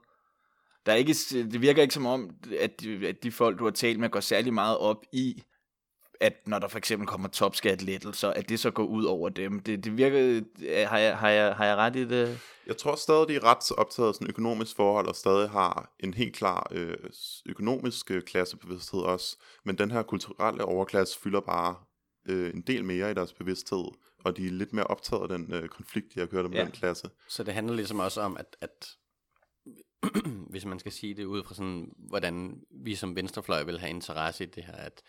[0.86, 3.70] Der er ikke, det virker ikke som om, at de, at de folk, du har
[3.70, 5.42] talt med, går særlig meget op i,
[6.20, 9.60] at når der for eksempel kommer topskatlettelser, at det så går ud over dem.
[9.60, 10.40] Det, det virker...
[10.86, 12.40] Har jeg, har, jeg, har jeg ret i det?
[12.66, 16.14] Jeg tror stadig, de er ret optaget af sådan økonomisk forhold, og stadig har en
[16.14, 16.96] helt klar øh,
[17.46, 19.36] økonomisk øh, klassebevidsthed også.
[19.64, 21.74] Men den her kulturelle overklasse fylder bare
[22.28, 23.84] øh, en del mere i deres bevidsthed,
[24.24, 26.64] og de er lidt mere optaget af den øh, konflikt, de har kørt med ja.
[26.64, 27.10] den klasse.
[27.28, 28.86] Så det handler ligesom også om, at, at
[30.50, 34.44] hvis man skal sige det ud fra sådan, hvordan vi som venstrefløj vil have interesse
[34.44, 35.02] i det her, at,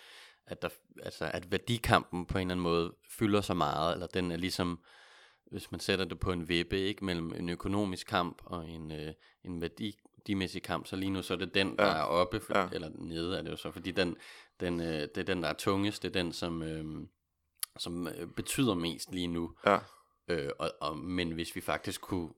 [0.46, 0.70] at, der,
[1.04, 4.80] altså, at værdikampen på en eller anden måde fylder så meget, eller den er ligesom
[5.52, 9.14] hvis man sætter det på en vippe, ikke, mellem en økonomisk kamp og en, øh,
[9.44, 11.98] en værdimæssig kamp, så lige nu så er det den, der ja.
[11.98, 12.68] er oppe, for, ja.
[12.72, 14.16] eller nede er det jo så, fordi den,
[14.60, 17.08] den, øh, det er den, der er tungest, det er den, som, øh,
[17.78, 19.56] som øh, betyder mest lige nu.
[19.66, 19.80] Ja.
[20.28, 22.30] Øh, og, og, men hvis vi faktisk kunne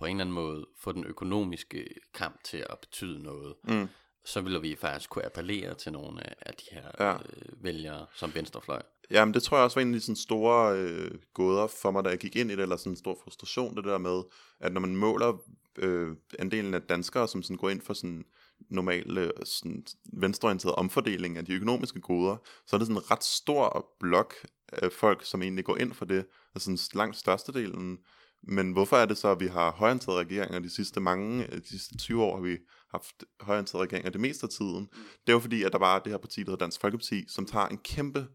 [0.00, 3.88] på en eller anden måde få den økonomiske kamp til at betyde noget, mm.
[4.24, 7.14] så ville vi faktisk kunne appellere til nogle af de her ja.
[7.14, 8.82] øh, vælgere som venstrefløj.
[9.10, 12.04] Jamen, det tror jeg også var en af de sådan store øh, gåder for mig,
[12.04, 14.22] da jeg gik ind i det, eller sådan en stor frustration, det der med,
[14.60, 15.38] at når man måler
[15.78, 18.24] øh, andelen af danskere, som sådan går ind for sådan
[18.70, 22.36] normal øh, sådan venstreorienteret omfordeling af de økonomiske goder,
[22.66, 24.34] så er det sådan en ret stor blok
[24.68, 27.98] af folk, som egentlig går ind for det, altså sådan langt størstedelen.
[28.42, 31.68] Men hvorfor er det så, at vi har højorienterede regeringer de sidste mange, øh, de
[31.68, 32.56] sidste 20 år har vi
[32.90, 34.88] haft højorienterede regeringer det meste af tiden?
[34.92, 37.46] Det er jo fordi, at der var det her parti, der hedder Dansk Folkeparti, som
[37.46, 38.26] tager en kæmpe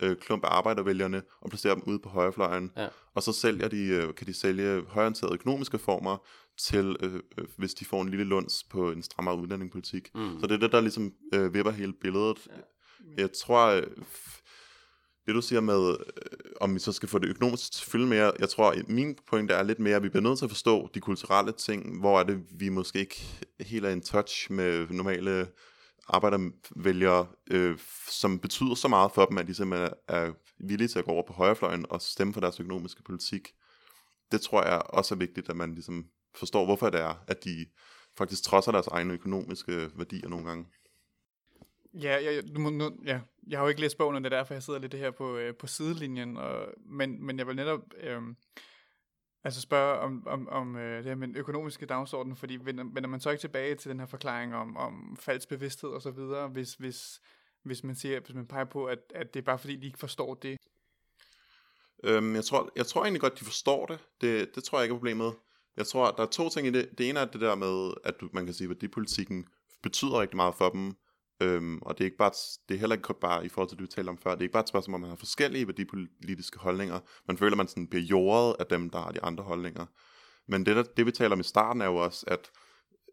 [0.00, 2.70] øh, klump af arbejdervælgerne og placerer dem ude på højrefløjen.
[2.76, 2.88] Ja.
[3.14, 6.16] Og så sælger de, øh, kan de sælge højorienterede økonomiske former
[6.58, 10.14] til, øh, øh, hvis de får en lille lunds på en strammere udlændingepolitik.
[10.14, 10.40] Mm.
[10.40, 12.48] Så det er det, der ligesom øh, vipper hele billedet.
[12.48, 13.22] Ja.
[13.22, 13.82] Jeg tror, øh,
[15.26, 15.96] det du siger med, øh,
[16.60, 19.62] om vi så skal få det økonomisk til fylde mere, jeg tror, min pointe er
[19.62, 22.40] lidt mere, at vi bliver nødt til at forstå de kulturelle ting, hvor er det,
[22.50, 23.22] vi måske ikke
[23.60, 25.46] helt er in touch med normale
[26.08, 30.32] arbejdervælgere, øh, som betyder så meget for dem, at de simpelthen er
[30.66, 33.48] villige til at gå over på højrefløjen og stemme for deres økonomiske politik.
[34.32, 36.04] Det tror jeg også er vigtigt, at man ligesom
[36.34, 37.66] forstår, hvorfor det er, at de
[38.18, 40.64] faktisk trodser deres egne økonomiske værdier nogle gange.
[41.94, 44.38] Ja, jeg, du må, nu, ja, jeg har jo ikke læst bogen, og det er
[44.38, 46.36] derfor, jeg sidder lidt her på, øh, på sidelinjen.
[46.36, 48.22] Og, men, men jeg vil netop øh,
[49.44, 53.08] Altså spørge om, om, om øh, det her med den økonomiske dagsorden, fordi vender, vender
[53.08, 56.48] man så ikke tilbage til den her forklaring om, om falsk bevidsthed og så videre,
[56.48, 57.20] hvis, hvis,
[57.62, 59.98] hvis man siger, hvis man peger på, at, at det er bare fordi, de ikke
[59.98, 60.56] forstår det?
[62.04, 63.98] Øhm, jeg, tror, jeg tror egentlig godt, de forstår det.
[64.20, 64.54] det.
[64.54, 65.34] Det tror jeg ikke er problemet.
[65.76, 66.98] Jeg tror, der er to ting i det.
[66.98, 69.46] Det ene er det der med, at du, man kan sige, at værdipolitikken
[69.82, 70.96] betyder rigtig meget for dem,
[71.42, 72.32] Øhm, og det er, ikke bare,
[72.68, 74.42] det er heller ikke bare i forhold til det, du talte om før, det er
[74.42, 77.00] ikke bare et spørgsmål, om man har forskellige værdipolitiske holdninger.
[77.28, 79.86] Man føler, at man sådan bliver jordet af dem, der har de andre holdninger.
[80.48, 82.50] Men det, der, det vi taler om i starten, er jo også, at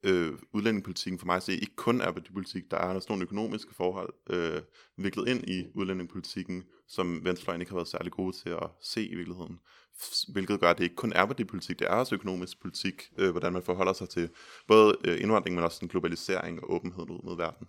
[0.04, 2.64] øh, udlændingepolitikken for mig at se ikke kun er værdipolitik.
[2.72, 4.62] Der er også nogle økonomiske forhold øh,
[4.98, 9.16] viklet ind i udlændingepolitikken, som venstrefløjen ikke har været særlig gode til at se i
[9.16, 9.60] virkeligheden.
[10.34, 13.54] Hvilket gør, at det ikke kun er værdipolitik, det er også økonomisk politik, øh, hvordan
[13.54, 14.30] man forholder sig til
[14.68, 17.68] både øh, indvandring, men også den globalisering og åbenhed ud mod verden.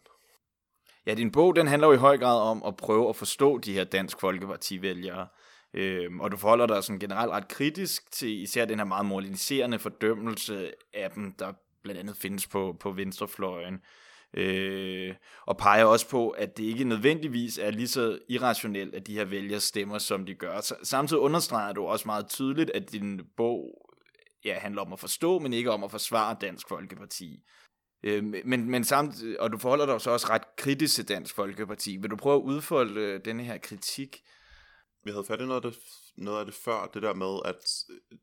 [1.10, 3.72] Ja, din bog, den handler jo i høj grad om at prøve at forstå de
[3.72, 5.26] her Dansk Folkeparti-vælgere.
[5.74, 9.78] Øhm, og du forholder dig sådan generelt ret kritisk til især den her meget moraliserende
[9.78, 13.80] fordømmelse af dem, der blandt andet findes på, på venstrefløjen.
[14.34, 15.14] Øh,
[15.46, 19.24] og peger også på, at det ikke nødvendigvis er lige så irrationelt, at de her
[19.24, 20.74] vælgere stemmer, som de gør.
[20.82, 23.90] Samtidig understreger du også meget tydeligt, at din bog
[24.44, 27.40] ja, handler om at forstå, men ikke om at forsvare Dansk Folkeparti.
[28.02, 31.34] Øh, men, men samtidig, øh, og du forholder dig så også ret kritisk til Dansk
[31.34, 31.96] Folkeparti.
[31.96, 34.22] Vil du prøve at udfolde øh, denne her kritik?
[35.04, 35.80] Vi havde fat i noget af, det,
[36.16, 38.18] noget af det før, det der med, at øh,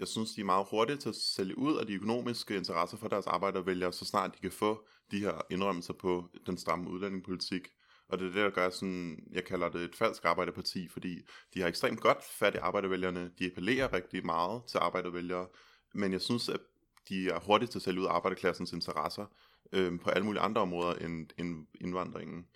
[0.00, 3.08] jeg synes, de er meget hurtige til at sælge ud af de økonomiske interesser for
[3.08, 7.68] deres arbejdervælgere, så snart de kan få de her indrømmelser på den stramme udlændingepolitik.
[8.08, 11.20] Og det er det, der gør sådan, jeg kalder det et falsk arbejderparti, fordi
[11.54, 13.30] de har ekstremt godt fat i arbejdervælgerne.
[13.38, 15.46] De appellerer rigtig meget til arbejdervælgere,
[15.94, 16.60] men jeg synes, at
[17.08, 19.26] de er hurtigt til at sælge ud af arbejderklassens interesser
[19.72, 22.46] øhm, på alle mulige andre områder end, end indvandringen.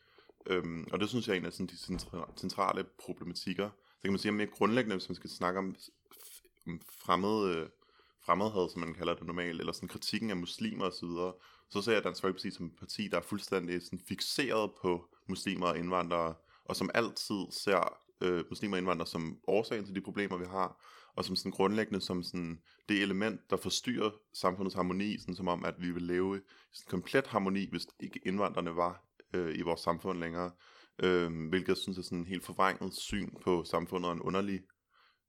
[0.46, 1.98] Øhm, og det synes jeg er en af sådan, de
[2.36, 3.70] centrale problematikker.
[3.70, 5.76] Så kan man sige, at mere grundlæggende, hvis man skal snakke om
[7.04, 7.68] fremmed, øh,
[8.24, 11.32] fremmedhed, som man kalder det normalt, eller sådan kritikken af muslimer osv., så,
[11.70, 15.66] så ser jeg Dansk Folkeparti som et parti, der er fuldstændig sådan fixeret på muslimer
[15.66, 20.36] og indvandrere, og som altid ser øh, muslimer og indvandrere som årsagen til de problemer,
[20.36, 20.80] vi har,
[21.16, 25.64] og som sådan grundlæggende som sådan det element, der forstyrrer samfundets harmoni, sådan som om,
[25.64, 26.40] at vi vil leve i
[26.72, 30.50] sådan komplet harmoni, hvis ikke indvandrerne var øh, i vores samfund længere.
[30.98, 34.60] Øh, hvilket jeg synes er sådan en helt forvrænget syn på samfundet og en underlig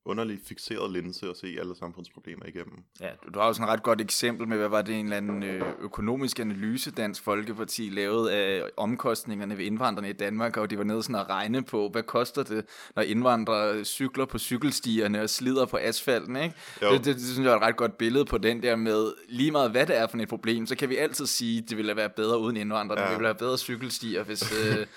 [0.05, 2.83] underlig fixeret linse at se alle samfundsproblemer igennem.
[3.01, 5.05] Ja, du, du har jo sådan et ret godt eksempel med, hvad var det en
[5.05, 10.69] eller anden øh, økonomisk analyse, Dansk Folkeparti lavede af omkostningerne ved indvandrerne i Danmark, og
[10.69, 12.65] de var nede sådan at regne på, hvad koster det,
[12.95, 16.55] når indvandrere cykler på cykelstierne og slider på asfalten, ikke?
[16.79, 19.51] Det, det, det, synes jeg er et ret godt billede på den der med, lige
[19.51, 21.95] meget hvad det er for et problem, så kan vi altid sige, at det ville
[21.95, 23.05] være bedre uden indvandrere, ja.
[23.05, 24.53] det ville være bedre cykelstier, hvis...
[24.53, 24.87] Øh,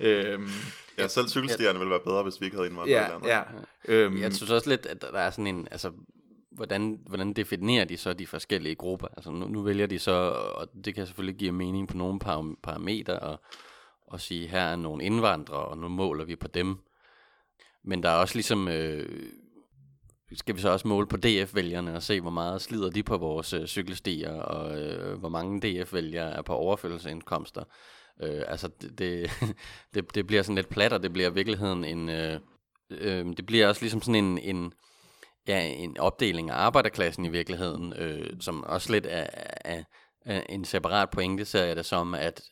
[0.08, 0.40] øh,
[0.98, 3.28] Ja, selv cykelstierne ville være bedre, hvis vi ikke havde indvandret ja, eller andet.
[3.28, 3.42] Ja.
[3.88, 4.20] Øhm.
[4.20, 5.92] Jeg synes også lidt, at der er sådan en, altså,
[6.56, 9.08] hvordan, hvordan definerer de så de forskellige grupper?
[9.16, 10.12] Altså, nu, nu vælger de så,
[10.54, 13.40] og det kan selvfølgelig give mening på nogle par, parametre, og,
[14.06, 16.76] og sige, her er nogle indvandrere, og nu måler vi på dem.
[17.84, 19.32] Men der er også ligesom, øh,
[20.32, 23.52] skal vi så også måle på DF-vælgerne og se, hvor meget slider de på vores
[23.52, 27.64] øh, cykelstier, og øh, hvor mange DF-vælgere er på overførselsindkomster.
[28.22, 29.30] Øh, altså, det, det,
[29.94, 32.08] det, det bliver sådan lidt plat, og det bliver i virkeligheden en...
[32.08, 32.40] Øh,
[32.90, 34.72] øh, det bliver også ligesom sådan en, en,
[35.48, 39.26] ja, en opdeling af arbejderklassen i virkeligheden, øh, som også lidt er,
[39.64, 39.82] er,
[40.24, 42.42] er en separat pointe, ser jeg det som, at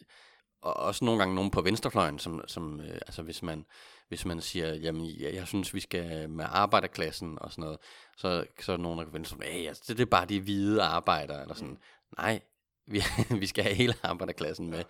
[0.65, 3.65] og også nogle gange nogen på venstrefløjen, som, som øh, altså hvis man,
[4.09, 7.79] hvis man siger, jamen jeg, jeg synes, vi skal med arbejderklassen og sådan noget,
[8.17, 10.83] så, så er nogen, der kan venstrefløjen, altså, ja, det, det er bare de hvide
[10.83, 11.79] arbejdere, eller sådan.
[12.19, 12.41] Nej,
[12.87, 13.03] vi,
[13.41, 14.85] vi skal have hele arbejderklassen med.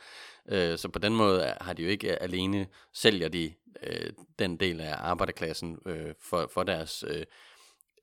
[0.49, 4.81] Øh, så på den måde har de jo ikke alene, sælger de øh, den del
[4.81, 7.25] af arbejderklassen øh, for, for deres, øh,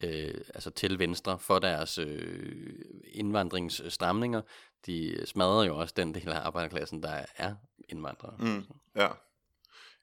[0.03, 2.75] øh, altså til venstre, for deres øh,
[3.05, 4.41] indvandringsstramninger.
[4.85, 7.55] De smadrer jo også den del af arbejderklassen, der er
[7.89, 8.35] indvandrere.
[8.39, 9.07] Mm, ja.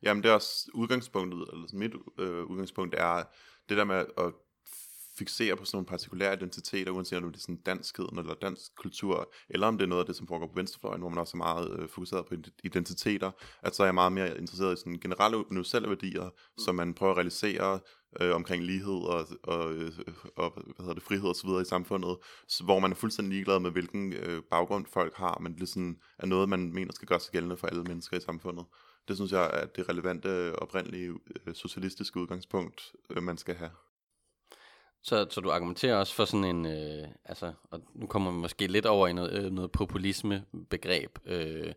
[0.02, 3.24] Jamen det er også udgangspunktet, eller mit øh, udgangspunkt er
[3.68, 4.32] det der med at
[5.18, 9.32] fixere på sådan nogle partikulære identiteter, uanset om det er sådan danskheden eller dansk kultur,
[9.50, 11.38] eller om det er noget af det, som foregår på venstrefløjen, hvor man også er
[11.38, 13.30] meget øh, fokuseret på identiteter,
[13.62, 16.58] at så er jeg meget mere interesseret i sådan generelle universelle værdier, mm.
[16.64, 17.80] som man prøver at realisere
[18.20, 19.92] øh, omkring lighed og, og, øh,
[20.36, 22.16] og hvad hedder det, frihed og så videre i samfundet,
[22.64, 26.26] hvor man er fuldstændig ligeglad med, hvilken øh, baggrund folk har, men det sådan, er
[26.26, 28.64] noget, man mener skal gøre sig gældende for alle mennesker i samfundet.
[29.08, 31.12] Det synes jeg er det relevante, oprindelige
[31.46, 33.70] øh, socialistiske udgangspunkt, øh, man skal have.
[35.02, 38.66] Så, så du argumenterer også for sådan en, øh, altså, og nu kommer vi måske
[38.66, 41.18] lidt over i noget, øh, noget populisme-begreb.
[41.26, 41.72] Øh,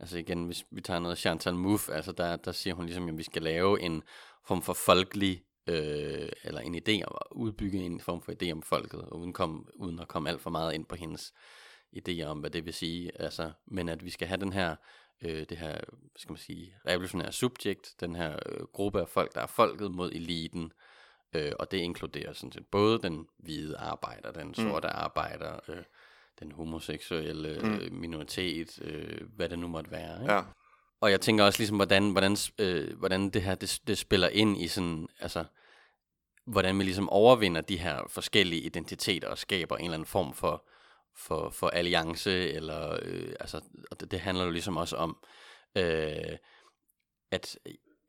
[0.00, 3.18] altså igen, hvis vi tager noget Chantal Mouffe, altså der, der siger hun ligesom, at
[3.18, 4.02] vi skal lave en
[4.46, 8.62] form for folkelig, øh, eller en idé om at udbygge en form for idé om
[8.62, 11.32] folket, uden, kom, uden at komme alt for meget ind på hendes
[11.96, 13.20] idéer om, hvad det vil sige.
[13.20, 14.76] Altså, men at vi skal have den her,
[15.22, 15.78] øh, det her,
[16.16, 20.12] skal man sige, revolutionære subjekt, den her øh, gruppe af folk, der er folket mod
[20.12, 20.70] eliten, Øh,
[21.58, 24.54] og det inkluderer sådan set både den hvide arbejder, den mm.
[24.54, 24.94] sorte mm.
[24.94, 25.82] arbejder, øh,
[26.40, 27.74] den homoseksuelle mm.
[27.74, 30.22] øh, minoritet, øh, hvad det nu måtte være.
[30.22, 30.32] Ikke?
[30.32, 30.42] Ja.
[31.00, 34.56] Og jeg tænker også ligesom, hvordan, hvordan, øh, hvordan det her, det, det spiller ind
[34.56, 35.44] i sådan, altså,
[36.46, 40.68] hvordan vi ligesom overvinder de her forskellige identiteter og skaber en eller anden form for,
[41.16, 45.16] for, for alliance, eller, øh, altså, og det, det handler jo ligesom også om,
[45.76, 46.36] øh,
[47.30, 47.58] at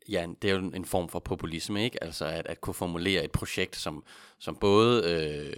[0.09, 2.03] ja, det er jo en form for populisme, ikke?
[2.03, 4.03] Altså at, at kunne formulere et projekt, som,
[4.39, 5.57] som både øh,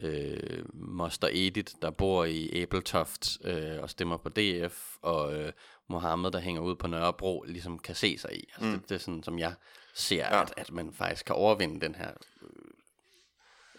[0.00, 5.52] øh, Moster Edith, der bor i Æbeltoft øh, og stemmer på DF, og øh,
[5.88, 8.48] Mohammed, der hænger ud på Nørrebro, ligesom kan se sig i.
[8.54, 8.72] Altså, mm.
[8.72, 9.54] det, det er sådan, som jeg
[9.94, 10.42] ser, ja.
[10.42, 12.10] at, at man faktisk kan overvinde den her,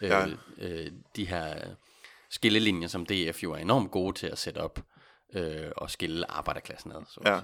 [0.00, 0.26] øh, ja.
[0.58, 1.74] øh, de her
[2.30, 4.80] skillelinjer, som DF jo er enormt gode til at sætte op
[5.32, 7.02] øh, og skille arbejderklassen ad.
[7.08, 7.40] Så ja.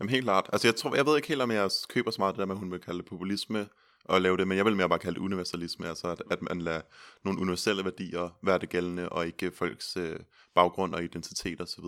[0.00, 0.50] Jamen helt klart.
[0.52, 2.54] Altså jeg tror, jeg ved ikke helt, om jeg køber så meget det der med,
[2.54, 3.68] at hun vil kalde det populisme,
[4.08, 6.60] og lave det, men jeg vil mere bare kalde det universalisme, altså at, at man
[6.60, 6.80] lader
[7.24, 10.20] nogle universelle værdier være det gældende, og ikke folks øh,
[10.54, 11.84] baggrund og identitet osv.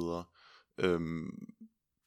[0.79, 1.47] Øhm,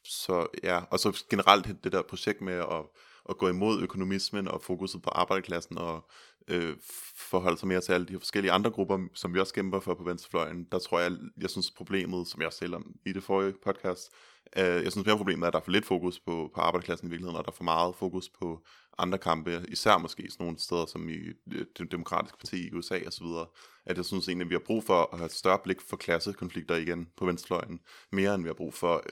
[0.03, 2.85] så ja, og så generelt det der projekt med at,
[3.29, 6.09] at gå imod økonomismen og fokuset på arbejderklassen og
[6.47, 6.75] øh,
[7.15, 10.03] forholde sig mere til alle de forskellige andre grupper, som vi også kæmper for på
[10.03, 14.13] venstrefløjen, der tror jeg, jeg synes problemet, som jeg selv om i det forrige podcast,
[14.55, 17.09] jeg synes mere problemet er, at der er for lidt fokus på, på arbejderklassen i
[17.09, 18.63] virkeligheden, og der er for meget fokus på
[18.97, 21.17] andre kampe, især måske sådan nogle steder som i
[21.53, 23.47] øh, det demokratiske parti i USA videre,
[23.85, 25.97] at jeg synes egentlig, at vi har brug for at have et større blik for
[25.97, 27.79] klassekonflikter igen på venstrefløjen,
[28.11, 29.03] mere end vi har brug for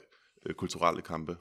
[0.46, 1.36] øh, kulturelle kampe.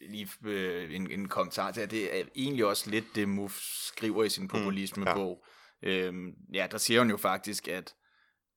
[0.00, 4.24] Lige øh, en, en kommentar til, at det er egentlig også lidt det, MUF skriver
[4.24, 5.44] i sin populisme-bog.
[5.82, 6.06] Mm, ja.
[6.06, 7.94] Øhm, ja, der siger hun jo faktisk, at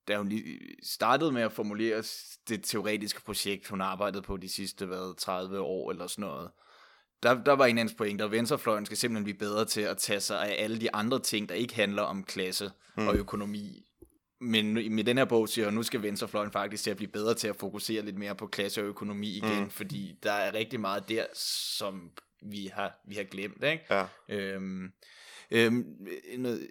[0.10, 2.04] da hun lige startede med at formulere
[2.50, 6.52] det teoretiske projekt, hun arbejdede på de sidste hvad, 30 år eller sådan noget,
[7.24, 10.20] der, der var en af pointer, at venstrefløjen skal simpelthen blive bedre til at tage
[10.20, 13.08] sig af alle de andre ting, der ikke handler om klasse mm.
[13.08, 13.86] og økonomi.
[14.42, 17.34] Men med den her bog siger hun, nu skal venstrefløjen faktisk til at blive bedre
[17.34, 19.70] til at fokusere lidt mere på klasse og økonomi igen, mm.
[19.70, 23.64] fordi der er rigtig meget der, som vi har, vi har glemt.
[23.64, 23.84] Ikke?
[23.90, 24.06] Ja.
[24.30, 24.92] Øhm,
[25.52, 25.86] øhm,
[26.38, 26.68] noget,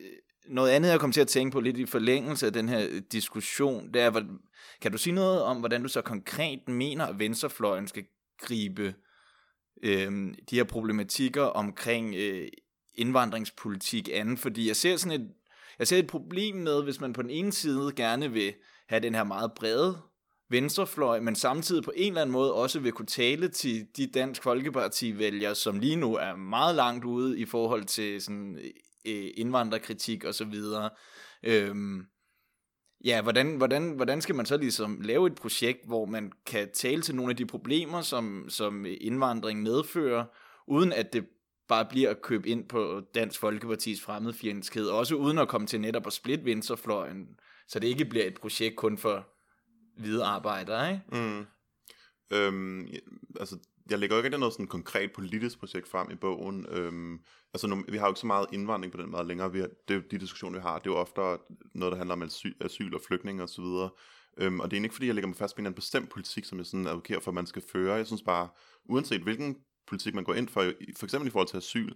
[0.49, 3.93] noget andet, jeg kom til at tænke på lidt i forlængelse af den her diskussion,
[3.95, 4.25] det er,
[4.81, 8.05] kan du sige noget om, hvordan du så konkret mener, at venstrefløjen skal
[8.39, 8.95] gribe
[9.83, 10.13] øh,
[10.51, 12.49] de her problematikker omkring øh,
[12.95, 15.29] indvandringspolitik an, fordi jeg ser sådan et,
[15.79, 18.55] jeg ser et problem med, hvis man på den ene side gerne vil
[18.89, 19.99] have den her meget brede
[20.51, 24.43] venstrefløj, men samtidig på en eller anden måde også vil kunne tale til de Dansk
[24.43, 28.59] Folkeparti-vælgere, som lige nu er meget langt ude i forhold til sådan
[29.09, 30.91] øh, indvandrerkritik og så videre.
[31.43, 32.07] Øhm,
[33.05, 37.03] Ja, hvordan, hvordan, hvordan skal man så ligesom lave et projekt, hvor man kan tale
[37.03, 40.25] til nogle af de problemer, som, som indvandring medfører,
[40.67, 41.27] uden at det
[41.69, 46.07] bare bliver at købe ind på Dansk Folkepartis fremmedfjendskhed, også uden at komme til netop
[46.07, 47.27] at splitte venstrefløjen,
[47.69, 49.29] så det ikke bliver et projekt kun for
[50.01, 51.05] hvide arbejdere, ikke?
[51.13, 51.47] Mm.
[52.37, 52.89] Øhm,
[53.41, 53.57] altså,
[53.91, 56.67] jeg lægger jo ikke noget sådan konkret politisk projekt frem i bogen.
[56.71, 57.21] Øhm,
[57.55, 59.53] altså, nu, vi har jo ikke så meget indvandring på den måde længere.
[59.53, 61.21] Vi har, det, de diskussioner, vi har, det er jo ofte
[61.75, 63.65] noget, der handler om asyl, asyl og flygtninge osv.
[63.65, 63.99] Og,
[64.37, 66.59] øhm, og det er ikke, fordi jeg lægger mig fast på en bestemt politik, som
[66.59, 67.95] jeg sådan advokerer for, at man skal føre.
[67.95, 68.49] Jeg synes bare,
[68.85, 71.93] uanset hvilken politik man går ind for, for eksempel i forhold til asyl,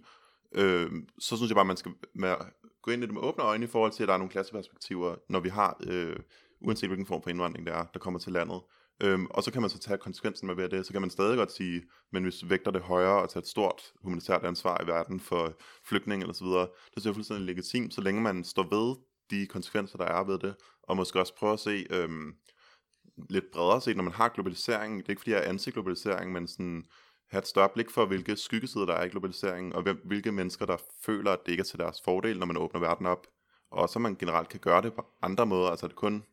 [0.55, 2.35] øhm, så synes jeg bare, at man skal med,
[2.81, 5.15] gå ind i det med åbne øjne i forhold til, at der er nogle klasseperspektiver,
[5.29, 6.15] når vi har, øh,
[6.61, 8.61] uanset hvilken form for indvandring det er, der kommer til landet.
[9.03, 11.51] Øhm, og så kan man så tage konsekvensen med det, så kan man stadig godt
[11.51, 15.19] sige, men hvis vi vægter det højere og tager et stort humanitært ansvar i verden
[15.19, 15.53] for
[15.85, 18.95] flygtninge eller så videre, det synes jeg fuldstændig legitimt, så længe man står ved
[19.31, 22.33] de konsekvenser, der er ved det, og måske også prøve at se øhm,
[23.29, 26.47] lidt bredere set, når man har globalisering, det er ikke fordi jeg er anti-globalisering, men
[26.47, 26.85] sådan
[27.29, 30.77] have et større blik for, hvilke skyggesider der er i globaliseringen, og hvilke mennesker, der
[31.05, 33.27] føler, at det ikke er til deres fordel, når man åbner verden op,
[33.71, 36.23] og så man generelt kan gøre det på andre måder, altså det kun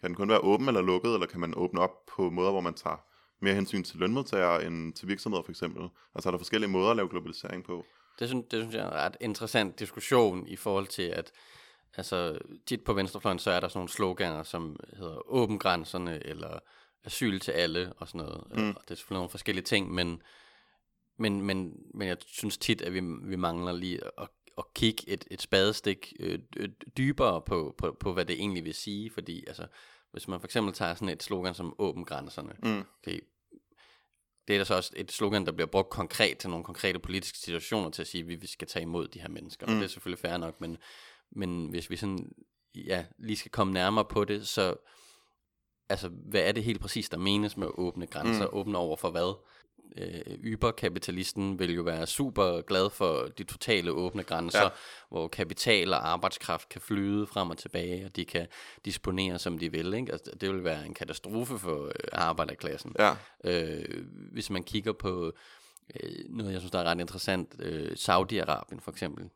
[0.00, 2.60] kan den kun være åben eller lukket, eller kan man åbne op på måder, hvor
[2.60, 2.96] man tager
[3.40, 5.88] mere hensyn til lønmodtagere end til virksomheder for eksempel?
[6.14, 7.84] Altså er der forskellige måder at lave globalisering på?
[8.18, 11.32] Det synes, det synes jeg er en ret interessant diskussion i forhold til, at
[11.96, 16.58] altså, tit på venstrefløjen, så er der sådan nogle sloganer, som hedder åben grænserne, eller
[17.04, 18.44] asyl til alle, og sådan noget.
[18.50, 18.68] Mm.
[18.68, 20.22] Og det er selvfølgelig nogle forskellige ting, men,
[21.18, 25.24] men, men, men jeg synes tit, at vi, vi mangler lige at at kigge et,
[25.30, 26.38] et spadestik øh,
[26.96, 29.66] dybere på, på, på, hvad det egentlig vil sige, fordi altså,
[30.12, 32.84] hvis man for eksempel tager sådan et slogan som åben grænserne, mm.
[33.02, 33.20] okay,
[34.48, 37.38] det er da så også et slogan, der bliver brugt konkret til nogle konkrete politiske
[37.38, 39.72] situationer til at sige, at vi skal tage imod de her mennesker, mm.
[39.72, 40.76] og det er selvfølgelig fair nok, men,
[41.30, 42.32] men hvis vi sådan,
[42.74, 44.76] ja, lige skal komme nærmere på det, så
[45.88, 48.46] altså, hvad er det helt præcis, der menes med åbne grænser?
[48.46, 48.58] Mm.
[48.58, 49.38] Åbne over for hvad?
[49.96, 54.68] Øh, yberkapitalisten vil jo være super glad for de totale åbne grænser, ja.
[55.08, 58.46] hvor kapital og arbejdskraft kan flyde frem og tilbage, og de kan
[58.84, 59.94] disponere som de vil.
[59.94, 60.12] Ikke?
[60.12, 62.94] Altså, det vil være en katastrofe for øh, arbejderklassen.
[62.98, 63.14] Ja.
[63.44, 65.32] Øh, hvis man kigger på
[66.00, 69.30] øh, noget, jeg synes, der er ret interessant, øh, Saudi-Arabien for eksempel.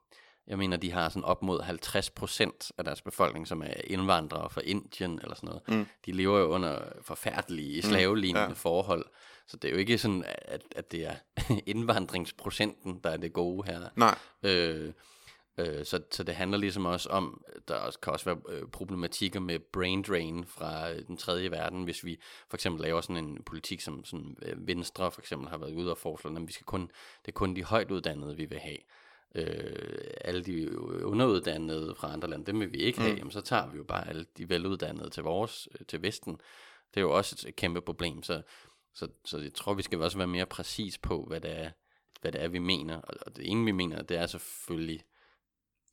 [0.46, 4.60] Jeg mener, de har sådan op mod 50% af deres befolkning, som er indvandrere fra
[4.64, 5.62] Indien eller sådan noget.
[5.68, 5.86] Mm.
[6.06, 7.88] De lever jo under forfærdelige mm.
[7.88, 8.52] slavelignende mm.
[8.52, 8.54] ja.
[8.54, 9.04] forhold.
[9.46, 11.14] Så det er jo ikke sådan, at, at det er
[11.72, 13.88] indvandringsprocenten, der er det gode her.
[13.96, 14.18] Nej.
[14.42, 14.92] Øh,
[15.58, 19.40] øh, så, så det handler ligesom også om, der også, kan også være øh, problematikker
[19.40, 23.42] med brain drain fra øh, den tredje verden, hvis vi for eksempel laver sådan en
[23.46, 26.64] politik, som sådan, øh, Venstre for eksempel har været ude og foreslå, at vi skal
[26.64, 26.80] kun,
[27.22, 28.78] det er kun de højt uddannede, vi vil have.
[29.34, 33.18] Øh, alle de underuddannede fra andre lande, dem vil vi ikke have, mm.
[33.18, 36.32] jamen, så tager vi jo bare alle de veluddannede til vores, øh, til Vesten.
[36.94, 38.42] Det er jo også et kæmpe problem, så
[38.94, 41.70] så, så jeg tror, vi skal også være mere præcis på, hvad det er,
[42.20, 43.00] hvad det er vi mener.
[43.00, 45.04] Og det ene, vi mener, det er selvfølgelig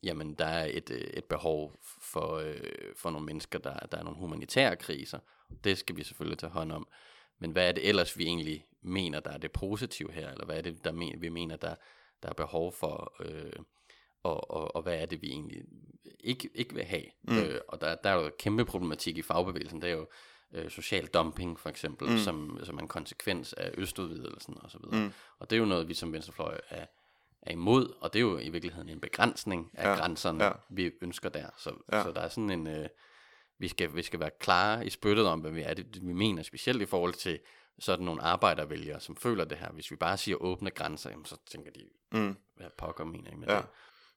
[0.02, 4.02] jamen der er et, øh, et behov for, øh, for nogle mennesker, der, der er
[4.02, 5.18] nogle humanitære kriser.
[5.64, 6.88] Det skal vi selvfølgelig tage hånd om.
[7.38, 10.30] Men hvad er det ellers, vi egentlig mener, der er det positive her?
[10.30, 11.74] Eller hvad er det, der men, vi mener, der,
[12.22, 13.14] der er behov for?
[13.20, 13.52] Øh,
[14.22, 15.62] og, og, og hvad er det, vi egentlig
[16.20, 17.04] ikke, ikke vil have?
[17.22, 17.38] Mm.
[17.38, 19.82] Øh, og der, der er jo kæmpe problematik i fagbevægelsen.
[19.82, 20.08] Det er jo
[20.52, 22.18] øh, social dumping, for eksempel, mm.
[22.18, 24.80] som, som er en konsekvens af østudvidelsen osv.
[24.92, 25.12] Mm.
[25.38, 26.86] Og det er jo noget, vi som venstrefløj er,
[27.42, 30.52] er imod, og det er jo i virkeligheden en begrænsning af ja, grænserne, ja.
[30.70, 31.46] vi ønsker der.
[31.56, 32.02] Så, ja.
[32.02, 32.66] så der er sådan en...
[32.66, 32.88] Øh,
[33.58, 36.42] vi skal, vi skal være klare i spyttet om, hvad vi, er det, vi mener,
[36.42, 37.40] specielt i forhold til
[37.78, 39.72] sådan nogle arbejdervælgere, som føler det her.
[39.72, 42.36] Hvis vi bare siger åbne grænser, jamen, så tænker de, mm.
[42.56, 43.56] hvad pokker mener I med ja.
[43.56, 43.64] det?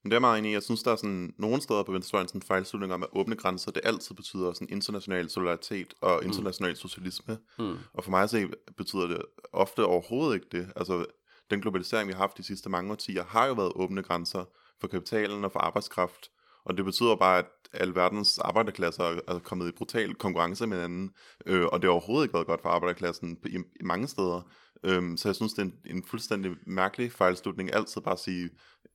[0.04, 0.54] Men det er meget enig i.
[0.54, 3.36] Jeg synes, der er sådan nogle steder på venstrefløjen sådan en fejlslutning om, at åbne
[3.36, 6.28] grænser, det altid betyder sådan international solidaritet og mm.
[6.28, 6.76] international mm.
[6.76, 7.38] socialisme.
[7.60, 7.78] Mm.
[7.94, 8.48] Og for mig at se,
[8.78, 9.22] betyder det
[9.54, 10.72] ofte overhovedet ikke det.
[10.76, 11.06] Altså,
[11.50, 14.46] den globalisering, vi har haft de sidste mange årtier, har jo været åbne grænser
[14.82, 16.30] for kapitalen og for arbejdskraft.
[16.66, 21.12] Og det betyder bare, at alle verdens arbejderklasser er kommet i brutal konkurrence med hinanden,
[21.46, 24.42] øh, og det har overhovedet ikke været godt for arbejderklassen i, i mange steder.
[24.84, 28.50] Øhm, så jeg synes, det er en, en fuldstændig mærkelig fejlslutning altid bare at sige,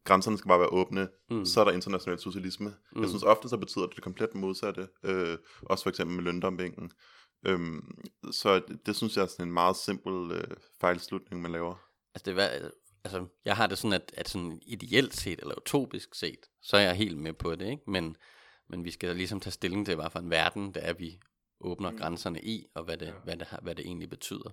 [0.04, 1.44] grænserne skal bare være åbne, mm.
[1.44, 2.74] så er der international socialisme.
[2.92, 3.00] Mm.
[3.00, 6.92] Jeg synes ofte, så betyder det det komplet modsatte, øh, også for eksempel med løndumpingen.
[7.46, 7.98] Øhm,
[8.32, 11.74] så det, det synes jeg er sådan en meget simpel øh, fejlslutning, man laver.
[12.14, 12.70] Altså, det er,
[13.04, 16.80] altså, jeg har det sådan, at, at sådan ideelt set, eller utopisk set, så er
[16.80, 17.90] jeg helt med på det, ikke?
[17.90, 18.16] Men,
[18.68, 21.20] men vi skal ligesom tage stilling til, hvad for en verden det er, vi
[21.60, 21.98] åbner mm.
[21.98, 23.12] grænserne i, og hvad det, ja.
[23.24, 24.50] hvad, det, hvad det egentlig betyder.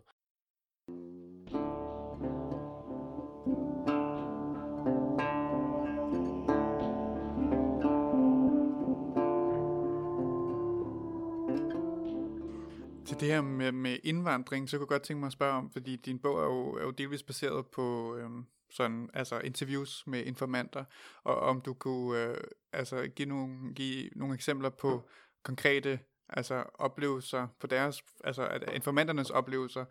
[13.05, 15.71] Til det her med, med indvandring, så kunne jeg godt tænke mig at spørge om,
[15.71, 20.23] fordi din bog er jo, er jo delvis baseret på øhm, sådan, altså interviews med
[20.23, 20.83] informanter,
[21.23, 22.37] og om du kunne øh,
[22.73, 25.09] altså give nogle, give nogle eksempler på
[25.43, 25.99] konkrete
[26.29, 29.85] altså oplevelser på deres, altså at informanternes oplevelser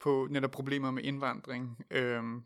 [0.00, 1.78] på netop problemer med indvandring.
[1.90, 2.42] Øhm,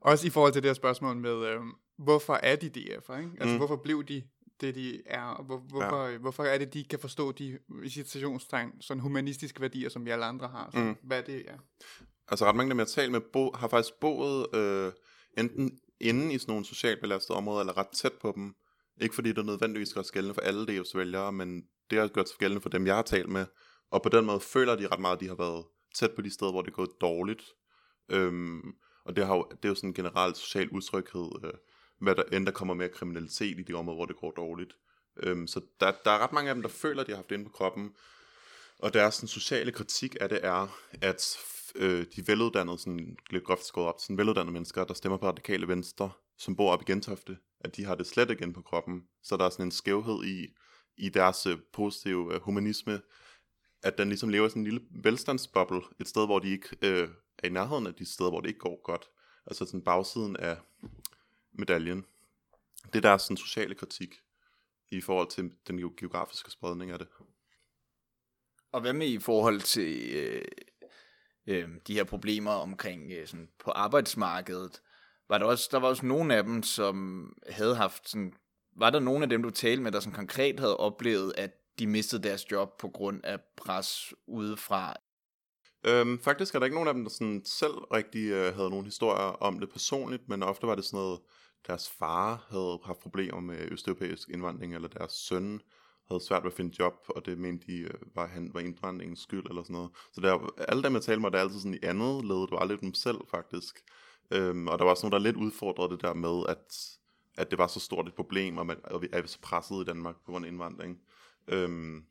[0.00, 3.16] også i forhold til det her spørgsmål med, øhm, hvorfor er de DF'er?
[3.18, 3.30] Ikke?
[3.40, 3.56] Altså, mm.
[3.56, 4.22] hvorfor blev de
[4.60, 6.18] det, de er, og hvor, hvorfor, ja.
[6.18, 10.24] hvorfor er det, de kan forstå de i citationstegn, sådan humanistiske værdier, som vi alle
[10.24, 10.70] andre har.
[10.72, 10.96] Så, mm.
[11.02, 11.54] Hvad er det, ja?
[12.28, 14.92] Altså ret mange af dem, jeg talt med, bo, har faktisk boet øh,
[15.38, 18.54] enten inde i sådan nogle socialt belastede områder, eller ret tæt på dem.
[19.00, 22.38] Ikke fordi det nødvendigvis skal gældende for alle DF's vælgere, men det har gjort sig
[22.38, 23.46] gældende for dem, jeg har talt med.
[23.90, 26.30] Og på den måde føler de ret meget, at de har været tæt på de
[26.30, 27.42] steder, hvor det er gået dårligt.
[28.10, 28.72] Øhm,
[29.04, 31.52] og det, har jo, det er jo sådan en generelt social utryghed, øh,
[31.98, 34.76] hvad der end der kommer mere kriminalitet i de områder, hvor det går dårligt.
[35.16, 37.28] Øhm, så der, der er ret mange af dem, der føler, at de har haft
[37.28, 37.96] det inde på kroppen.
[38.78, 41.36] Og deres sådan, sociale kritik af det er, at
[41.74, 45.68] øh, de veluddannede, sådan lidt groft skåret op, sådan veluddannede mennesker, der stemmer på radikale
[45.68, 49.02] venstre, som bor op i Gentofte, at de har det slet igen på kroppen.
[49.22, 50.46] Så der er sådan en skævhed i,
[50.96, 53.00] i deres øh, positive øh, humanisme,
[53.82, 57.08] at den ligesom lever i sådan en lille velstandsboble, et sted, hvor de ikke øh,
[57.38, 59.04] er i nærheden af de steder, hvor det ikke går godt.
[59.46, 60.56] Altså sådan bagsiden af
[61.54, 62.04] medaljen.
[62.86, 64.14] Det er deres sådan, sociale kritik
[64.90, 67.08] i forhold til den geografiske spredning af det.
[68.72, 70.44] Og hvad med i forhold til øh,
[71.46, 74.82] øh, de her problemer omkring øh, sådan på arbejdsmarkedet?
[75.28, 78.32] Var der også der var også nogle af dem, som havde haft sådan,
[78.76, 81.86] var der nogle af dem, du talte med, der sådan konkret havde oplevet, at de
[81.86, 84.96] mistede deres job på grund af pres udefra?
[85.86, 88.84] Øhm, faktisk er der ikke nogen af dem, der sådan selv rigtig øh, havde nogle
[88.84, 91.20] historier om det personligt, men ofte var det sådan noget,
[91.66, 95.60] deres far havde haft problemer med østeuropæisk indvandring, eller deres søn
[96.08, 99.20] havde svært ved at finde job, og det mente de øh, var, han, var indvandringens
[99.20, 99.90] skyld, eller sådan noget.
[100.12, 102.50] Så der, alle dem, jeg talte med, der er altid sådan i andet led, det
[102.50, 103.84] var aldrig dem selv, faktisk.
[104.30, 106.98] Øhm, og der var også nogen, der lidt udfordrede det der med, at,
[107.36, 109.84] at det var så stort et problem, og, man, og vi er så presset i
[109.84, 110.98] Danmark på grund af indvandring.
[111.48, 112.04] Øhm,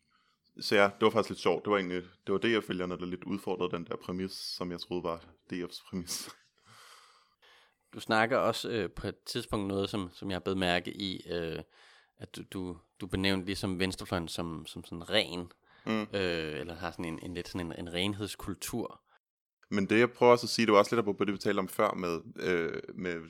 [0.60, 1.66] så ja, det var faktisk lidt sjovt.
[1.66, 5.04] Det var egentlig, det var DF-vælgerne, der lidt udfordrede den der præmis, som jeg troede
[5.04, 5.24] var
[5.54, 6.30] DF's præmis.
[7.94, 11.32] Du snakker også øh, på et tidspunkt noget, som, som jeg har bedt mærke i,
[11.32, 11.60] øh,
[12.18, 15.52] at du, du, du benævnte ligesom venstrefløjen som, som sådan ren,
[15.86, 16.02] mm.
[16.02, 19.02] øh, eller har sådan en, en lidt sådan en, en renhedskultur.
[19.70, 21.60] Men det jeg prøver også at sige, det var også lidt på det, vi talte
[21.60, 23.22] om før med, øh, med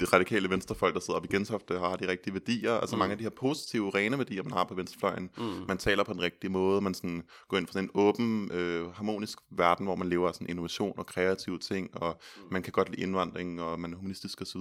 [0.00, 2.72] det radikale venstrefolk, der sidder op i Gentofte, har de rigtige værdier.
[2.72, 2.98] Altså mm.
[2.98, 5.30] mange af de her positive, rene værdier, man har på venstrefløjen.
[5.38, 5.44] Mm.
[5.68, 6.80] Man taler på den rigtige måde.
[6.80, 10.34] Man sådan går ind for sådan en åben, øh, harmonisk verden, hvor man lever af
[10.34, 12.42] sådan innovation og kreative ting, og mm.
[12.52, 14.60] man kan godt lide indvandring, og man er humanistisk osv.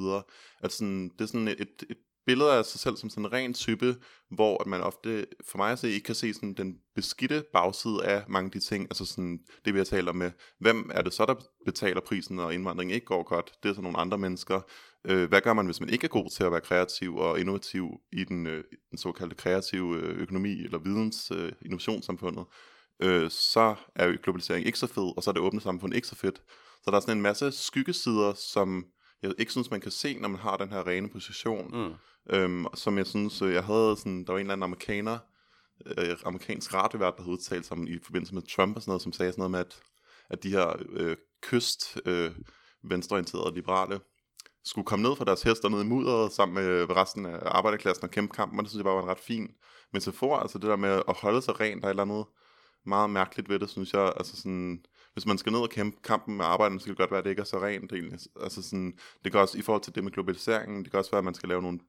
[0.63, 1.97] At sådan, det er sådan et, et
[2.29, 3.95] billede af sig selv som sådan en ren type,
[4.31, 8.05] hvor at man ofte, for mig at se, ikke kan se sådan den beskidte bagside
[8.05, 11.01] af mange af de ting, altså sådan det vi har talt om med, hvem er
[11.01, 13.51] det så, der betaler prisen, når indvandringen ikke går godt?
[13.63, 14.61] Det er så nogle andre mennesker.
[15.05, 17.89] Øh, hvad gør man, hvis man ikke er god til at være kreativ og innovativ
[18.11, 22.45] i den, øh, den såkaldte kreative øh, økonomi eller videns øh, innovationssamfundet?
[23.01, 26.07] Øh, så er jo globalisering ikke så fed, og så er det åbne samfund ikke
[26.07, 26.41] så fedt.
[26.83, 28.85] Så der er sådan en masse skyggesider, som
[29.23, 31.71] jeg ikke synes, man kan se, når man har den her rene position.
[31.73, 31.93] Mm.
[32.29, 35.17] Øhm, som jeg synes, øh, jeg havde sådan, der var en eller anden amerikaner,
[35.85, 39.01] øh, amerikansk radiovært, der havde udtalt sig om i forbindelse med Trump og sådan noget,
[39.01, 39.81] som sagde sådan noget med, at,
[40.29, 42.31] at de her øh, kyst øh,
[42.83, 43.99] venstreorienterede liberale
[44.63, 48.11] skulle komme ned fra deres hester ned i mudderet sammen med resten af arbejderklassen og
[48.11, 49.51] kæmpe kampen, og det synes jeg bare var en ret fin
[49.93, 52.25] metafor, altså det der med at holde sig rent, der er et eller andet
[52.85, 54.85] meget mærkeligt ved det, synes jeg, altså sådan,
[55.19, 57.23] hvis man skal ned og kæmpe kampen med arbejderne, så kan det godt være, at
[57.23, 58.19] det ikke er så rent egentlig.
[58.41, 61.17] Altså sådan, det kan også, i forhold til det med globaliseringen, det kan også være,
[61.17, 61.79] at man skal lave nogle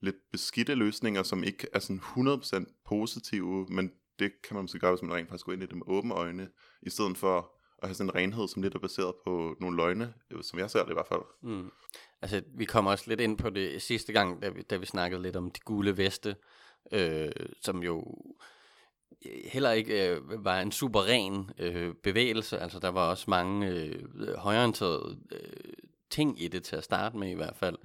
[0.00, 4.92] lidt beskidte løsninger, som ikke er sådan 100% positive, men det kan man måske gøre,
[4.92, 6.48] hvis man rent faktisk går ind i det med åbne øjne,
[6.82, 7.52] i stedet for
[7.82, 10.82] at have sådan en renhed, som lidt er baseret på nogle løgne, som jeg ser
[10.82, 11.22] det i hvert fald.
[11.42, 11.70] Mm.
[12.22, 15.22] Altså, vi kom også lidt ind på det sidste gang, da vi, da vi snakkede
[15.22, 16.36] lidt om de gule veste,
[16.92, 17.30] øh,
[17.62, 18.16] som jo
[19.44, 22.58] heller ikke øh, var en super ren øh, bevægelse.
[22.58, 25.72] Altså, der var også mange øh, højorienterede øh,
[26.10, 27.76] ting i det til at starte med i hvert fald.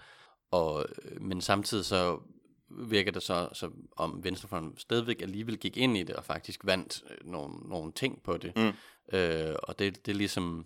[0.51, 2.19] Og, øh, men samtidig så
[2.69, 7.03] virker det så, så om Venstrefronten stadigvæk alligevel gik ind i det og faktisk vandt
[7.09, 8.53] øh, nogle, nogle ting på det.
[8.55, 8.73] Mm.
[9.17, 10.65] Øh, og det, det er ligesom,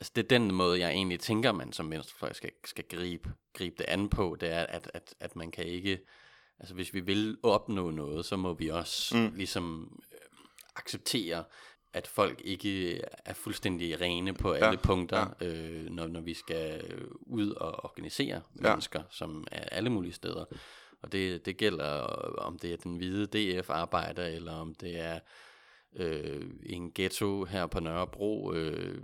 [0.00, 3.76] altså det er den måde, jeg egentlig tænker, man som venstrefløj skal, skal gribe, gribe
[3.78, 5.98] det an på, det er, at, at, at man kan ikke,
[6.60, 9.32] altså hvis vi vil opnå noget, så må vi også Mm.
[9.36, 10.18] ligesom øh,
[10.76, 11.44] acceptere,
[11.92, 16.82] at folk ikke er fuldstændig rene på alle Ja, punkter, øh, når, når vi skal
[17.20, 18.68] ud og organisere Ja.
[18.70, 20.44] mennesker, som er alle mulige steder.
[21.02, 21.90] Og det, det gælder,
[22.38, 23.26] om det er den hvide
[23.60, 25.18] DF-arbejder, eller om det er
[25.96, 29.02] øh, en ghetto her på Nørrebro, øh,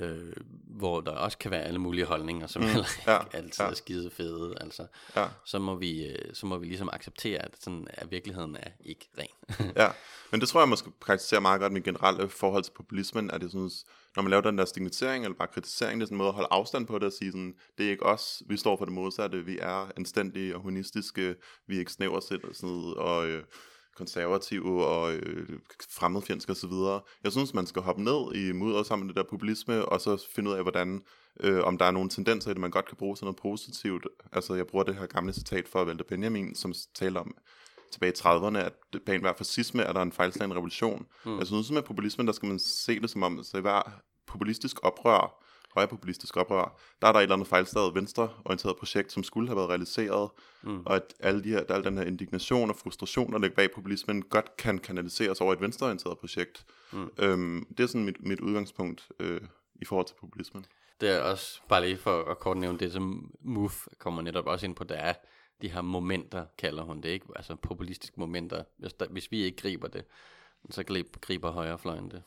[0.00, 0.32] øh,
[0.66, 3.70] hvor der også kan være alle mulige holdninger, som Mm, heller ikke ja, altid ja.
[3.70, 4.54] er skide fede.
[4.60, 4.86] Altså,
[5.16, 5.26] Ja.
[5.44, 9.08] så, må vi, øh, så må vi ligesom acceptere, at sådan er virkeligheden er ikke
[9.18, 9.66] ren.
[9.82, 9.90] Ja,
[10.30, 13.50] men det tror jeg måske karakteriserer meget godt mit generelle forhold til populismen, at jeg
[13.50, 13.84] synes,
[14.16, 16.34] når man laver den der stigmatisering eller bare kritisering, det er sådan en måde at
[16.34, 18.94] holde afstand på det og sige sådan, det er ikke os, vi står for det
[18.94, 21.34] modsatte, vi er anstændige og humanistiske,
[21.66, 23.44] vi er ikke snæversindede og øh,
[23.96, 25.48] konservative og øh,
[25.90, 26.72] fremmedfjendske osv.
[27.24, 30.26] Jeg synes, man skal hoppe ned i mudder sammen med det der populisme, og så
[30.34, 31.02] finde ud af, hvordan,
[31.40, 34.06] øh, om der er nogle tendenser i det, man godt kan bruge til noget positivt.
[34.32, 37.34] Altså, jeg bruger det her gamle citat fra Walter Benjamin, som taler om,
[37.92, 38.72] tilbage i 30'erne, at
[39.06, 41.06] bag enhver fascisme er der en fejlslagen revolution.
[41.24, 41.38] Mm.
[41.38, 43.92] Jeg synes, med populismen, der skal man se det som om, i hver
[44.26, 45.45] populistisk oprør,
[45.76, 49.68] højrepopulistisk oprør, der er der et eller andet fejlslaget venstreorienteret projekt, som skulle have været
[49.68, 50.30] realiseret,
[50.62, 50.82] mm.
[50.86, 54.22] og at alle de her, al den her indignation og frustration, der ligger bag populismen,
[54.22, 56.64] godt kan kanaliseres over et venstreorienteret projekt.
[56.92, 57.10] Mm.
[57.18, 59.40] Øhm, det er sådan mit, mit udgangspunkt øh,
[59.74, 60.66] i forhold til populismen.
[61.00, 64.66] Det er også, bare lige for at kort nævne det, som MUF kommer netop også
[64.66, 65.14] ind på, der er
[65.62, 67.26] de her momenter, kalder hun det, ikke?
[67.36, 68.64] Altså populistiske momenter.
[68.78, 70.04] Hvis, der, hvis vi ikke griber det,
[70.70, 72.22] så griber, griber højrefløjen det.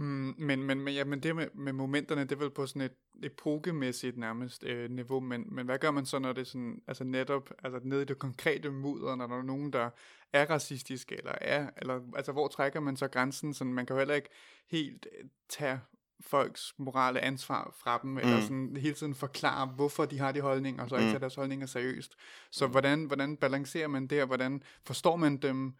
[0.00, 2.82] Mm, men, men, men, ja, men det med, med momenterne, det er vel på sådan
[2.82, 2.92] et
[3.22, 7.04] epokemæssigt nærmest øh, niveau, men, men hvad gør man så, når det er sådan, altså
[7.04, 9.90] netop, altså nede i det konkrete mudder, når der er nogen, der
[10.32, 13.98] er racistiske, eller er, eller, altså hvor trækker man så grænsen, sådan man kan jo
[13.98, 14.28] heller ikke
[14.70, 15.80] helt øh, tage
[16.20, 18.42] folks morale ansvar fra dem, eller Mm.
[18.42, 21.10] sådan hele tiden forklare, hvorfor de har de holdninger, og så ikke Mm.
[21.12, 22.14] tage deres holdninger seriøst.
[22.50, 25.74] Så hvordan, hvordan balancerer man det, og hvordan forstår man dem,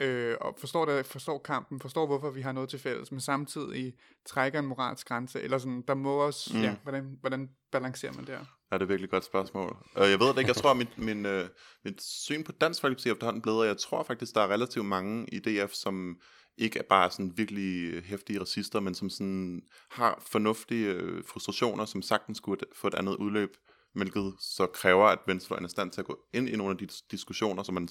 [0.00, 3.94] øh, og forstår, det, forstår kampen, forstår hvorfor vi har noget til fælles, men samtidig
[4.26, 6.62] trækker en moralsk grænse, eller sådan, der må også, Mm.
[6.62, 8.38] ja, hvordan, hvordan balancerer man der?
[8.72, 9.76] Ja, det er virkelig et godt spørgsmål.
[9.94, 11.48] Og jeg ved det ikke, jeg tror, mit, min, øh,
[11.84, 14.86] mit syn på Dansk Folkeparti er efterhånden blevet, og jeg tror faktisk, der er relativt
[14.86, 16.16] mange i DF, som
[16.58, 22.02] ikke er bare sådan virkelig hæftige racister, men som sådan har fornuftige øh, frustrationer, som
[22.02, 23.56] sagtens skulle få et andet udløb,
[23.94, 26.78] hvilket så kræver, at venstrefløjen er i stand til at gå ind i nogle af
[26.78, 27.88] de dis- diskussioner, som man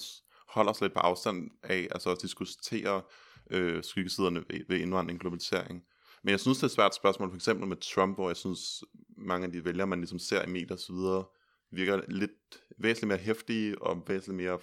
[0.48, 3.02] holder sig lidt på afstand af, altså at diskutere
[3.50, 5.82] øh, skyggesiderne ved, ved indvandring og globalisering.
[6.22, 8.84] Men jeg synes, det er et svært spørgsmål, for eksempel med Trump, hvor jeg synes,
[9.16, 11.24] mange af de vælgere, man ligesom ser i medier og så videre,
[11.70, 12.30] virker lidt
[12.78, 14.58] væsentligt mere hæftige og væsentligt mere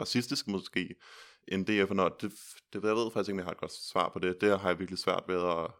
[0.00, 0.94] racistiske måske,
[1.48, 2.32] end DF og det,
[2.72, 4.40] det, jeg ved faktisk ikke, om jeg har et godt svar på det.
[4.40, 5.70] Det har jeg virkelig svært ved at...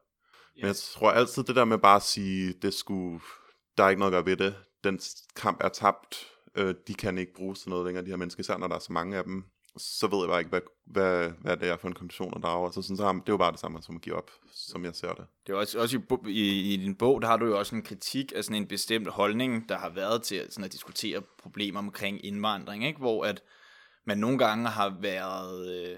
[0.57, 3.20] Men jeg tror altid, det der med bare at sige, det skulle,
[3.78, 4.55] der er ikke noget at gøre ved det.
[4.84, 5.00] Den
[5.36, 6.34] kamp er tabt.
[6.57, 8.78] Øh, de kan ikke bruges til noget længere, de her mennesker, især når der er
[8.78, 9.44] så mange af dem.
[9.76, 12.72] så ved jeg bare ikke, hvad, hvad, hvad det er for en konklusion, der drage.
[12.72, 14.84] Så sådan, så har, det er jo bare det samme som at give op, som
[14.84, 15.26] jeg ser det.
[15.46, 17.82] Det er også, også i, i, i din bog, der har du jo også en
[17.82, 22.24] kritik af sådan en bestemt holdning, der har været til sådan at diskutere problemer omkring
[22.24, 22.98] indvandring, ikke?
[22.98, 23.42] hvor at
[24.07, 25.96] man nogle gange har været, øh,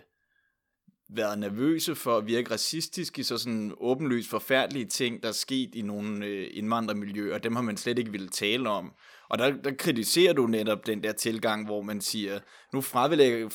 [1.09, 5.74] været nervøse for at virke racistisk i så sådan åbenlyst forfærdelige ting, der er sket
[5.74, 8.92] i nogle øh, indvandrermiljøer, dem har man slet ikke ville tale om.
[9.29, 12.39] Og der, der kritiserer du netop den der tilgang, hvor man siger,
[12.72, 13.49] nu fralægger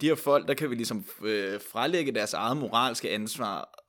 [0.00, 3.84] de her folk, der kan vi ligesom øh, frelægge deres eget moralske ansvar,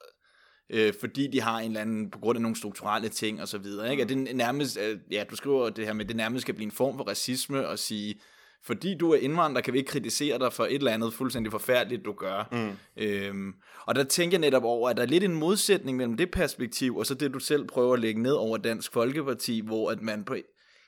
[0.70, 3.58] øh, fordi de har en eller anden, på grund af nogle strukturelle ting og så
[3.58, 3.92] videre.
[3.92, 4.04] Ikke?
[4.04, 6.72] At det nærmest, øh, ja, du skriver det her med, det nærmest skal blive en
[6.72, 8.16] form for racisme og sige,
[8.64, 12.06] fordi du er indvandrer, kan vi ikke kritisere dig for et eller andet fuldstændig forfærdeligt,
[12.06, 12.48] du gør.
[12.52, 13.04] Mm.
[13.04, 13.54] Øhm,
[13.86, 16.98] og der tænker jeg netop over, at der er lidt en modsætning mellem det perspektiv,
[16.98, 20.24] og så det, du selv prøver at lægge ned over Dansk Folkeparti, hvor at man
[20.24, 20.36] på,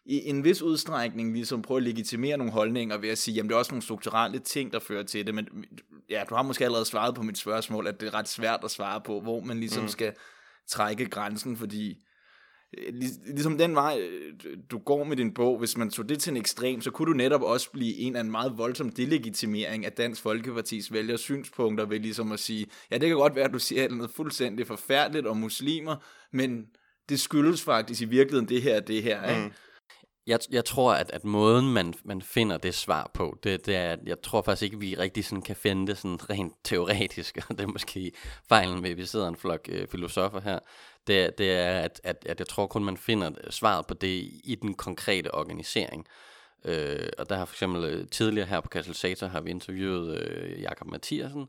[0.08, 3.56] i en vis udstrækning ligesom prøver at legitimere nogle holdninger ved at sige, jamen det
[3.56, 5.48] er også nogle strukturelle ting, der fører til det, men
[6.10, 8.72] ja, du har måske allerede svaret på mit spørgsmål, at det er ret svært at
[8.72, 9.90] svare på, hvor man ligesom mm.
[9.90, 10.14] skal
[10.68, 11.98] trække grænsen, fordi
[12.78, 12.94] øh,
[13.26, 16.38] ligesom den vej, øh, du går med din bog, hvis man tog det til en
[16.38, 20.22] ekstrem, så kunne du netop også blive en af en meget voldsom delegitimering af Dansk
[20.22, 23.90] Folkepartis vælgers synspunkter ved ligesom at sige, ja, det kan godt være, at du siger
[23.90, 25.96] noget fuldstændig forfærdeligt om muslimer,
[26.32, 26.66] men
[27.10, 29.42] det skyldes faktisk i virkeligheden det her det her, ikke?
[29.42, 29.52] Mm.
[30.28, 33.92] Jeg, jeg tror, at, at måden, man, man finder det svar på, det, det er,
[33.92, 37.38] at jeg tror faktisk ikke, at vi rigtig sådan kan finde det sådan rent teoretisk,
[37.50, 38.12] og det er måske
[38.50, 40.60] fejlen med, at vi sidder en flok øh, filosofer her,
[41.08, 44.58] det, det er, at, at, at jeg tror kun, man finder svaret på det i
[44.62, 46.08] den konkrete organisering.
[46.66, 50.62] Øh, og der har for eksempel øh, tidligere her på Katalysator har vi interviewet øh,
[50.62, 51.48] Jakob Mathiasen,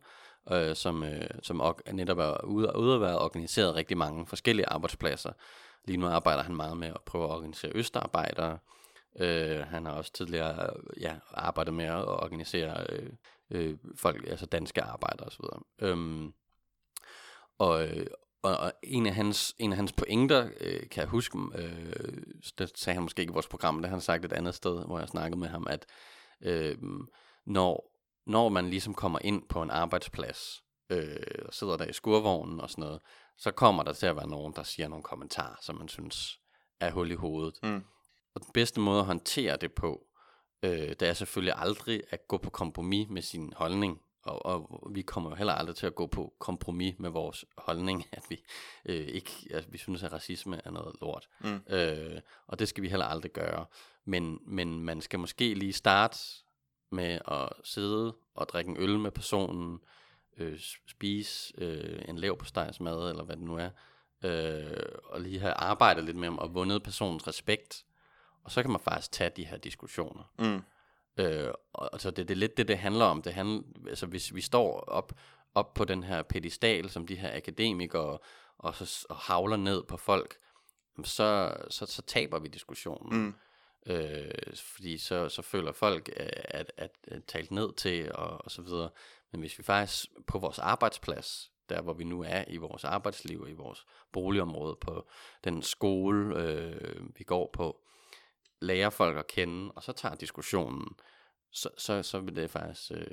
[0.53, 5.33] øh, som, øh, som netop er ude, ude at være organiseret rigtig mange forskellige arbejdspladser.
[5.85, 8.59] Lige nu arbejder han meget med at prøve at organisere østarbejdere.
[9.21, 10.71] Øh, han har også tidligere
[11.01, 13.11] ja, arbejdet med at organisere øh,
[13.51, 15.45] øh, folk, altså danske arbejdere osv.
[15.79, 16.33] Øhm,
[17.59, 17.89] og,
[18.43, 22.23] og, og en, af hans, en af hans pointer, øh, kan jeg huske, øh,
[22.59, 24.87] det sagde han måske ikke i vores program, det har han sagt et andet sted,
[24.87, 25.87] hvor jeg snakkede med ham, at
[26.41, 26.79] øh,
[27.47, 27.93] når,
[28.27, 32.71] når man ligesom kommer ind på en arbejdsplads, øh, og sidder der i skurvognen og
[32.71, 33.01] sådan noget,
[33.37, 36.41] så kommer der til at være nogen, der siger nogle kommentarer, som man synes
[36.81, 37.59] er hul i hovedet.
[37.63, 37.85] Mm.
[38.35, 40.07] Og den bedste måde at håndtere det på,
[40.63, 44.01] øh, det er selvfølgelig aldrig at gå på kompromis med sin holdning.
[44.23, 48.07] Og, og vi kommer jo heller aldrig til at gå på kompromis med vores holdning,
[48.13, 48.45] at vi
[48.85, 51.29] øh, ikke, at vi synes, at racisme er noget lort.
[51.41, 51.61] Mm.
[51.75, 53.67] Øh, og det skal vi heller aldrig gøre.
[54.05, 56.19] Men, men man skal måske lige starte
[56.91, 59.79] med at sidde og drikke en øl med personen,
[60.39, 62.45] øh, spise øh, en lav på
[62.81, 63.71] mad, eller hvad det nu er,
[64.25, 67.85] øh, og lige have arbejdet lidt med dem og vundet personens respekt,
[68.45, 70.33] og så kan man faktisk tage de her diskussioner.
[70.39, 70.63] Mm.
[71.25, 73.23] Øh, og, altså det, det er lidt det, det handler om.
[73.23, 75.13] Det handler, altså hvis vi står op,
[75.55, 78.19] op på den her pedestal, som de her akademikere,
[78.59, 80.37] og så og havler ned på folk,
[81.05, 83.21] så, så, så taber vi diskussionen.
[83.21, 83.35] Mm.
[83.87, 88.51] Øh, fordi så, så føler folk, at, at, at, at talt ned til, og, og
[88.51, 88.91] så videre.
[89.33, 93.47] Men hvis vi faktisk på vores arbejdsplads, der hvor vi nu er i vores arbejdsliv,
[93.49, 95.09] i vores boligområde, på
[95.45, 97.81] den skole, øh, vi går på,
[98.61, 100.89] lærer folk at kende, og så tager diskussionen,
[101.51, 103.07] så, så, så vil det faktisk øh,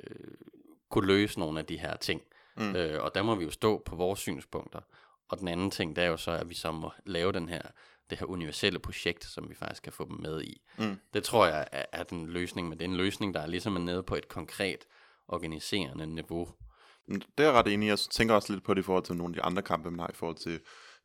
[0.90, 2.22] kunne løse nogle af de her ting.
[2.56, 2.76] Mm.
[2.76, 4.80] Øh, og der må vi jo stå på vores synspunkter.
[5.28, 7.62] Og den anden ting, det er jo så, at vi så må lave den her,
[8.10, 10.62] det her universelle projekt, som vi faktisk kan få dem med i.
[10.78, 11.00] Mm.
[11.14, 13.76] Det tror jeg er, er den løsning, men det er en løsning, der er ligesom
[13.76, 14.86] er nede på et konkret
[15.28, 16.48] organiserende niveau.
[17.08, 17.88] Det er jeg ret enig i.
[17.88, 20.00] Jeg tænker også lidt på det i forhold til nogle af de andre kampe, man
[20.00, 20.60] har i forhold til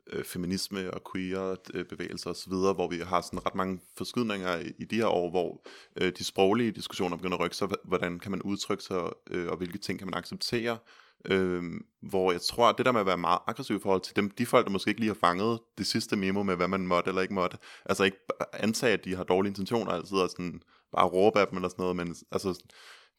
[0.08, 4.72] øh, feminisme og queer øh, bevægelser osv., hvor vi har sådan ret mange forskydninger i,
[4.80, 5.62] i de her år, hvor
[6.02, 7.68] øh, de sproglige diskussioner begynder at rykke sig.
[7.84, 10.78] Hvordan kan man udtrykke sig, øh, og hvilke ting kan man acceptere?
[11.26, 11.64] Øh,
[12.02, 14.30] hvor jeg tror, at det der med at være meget aggressiv i forhold til dem,
[14.30, 17.10] de folk, der måske ikke lige har fanget det sidste memo med, hvad man måtte
[17.10, 18.18] eller ikke måtte, altså ikke
[18.54, 20.62] antage, at de har dårlige intentioner altid, og sådan
[20.92, 22.64] bare råbe af dem eller sådan noget, men altså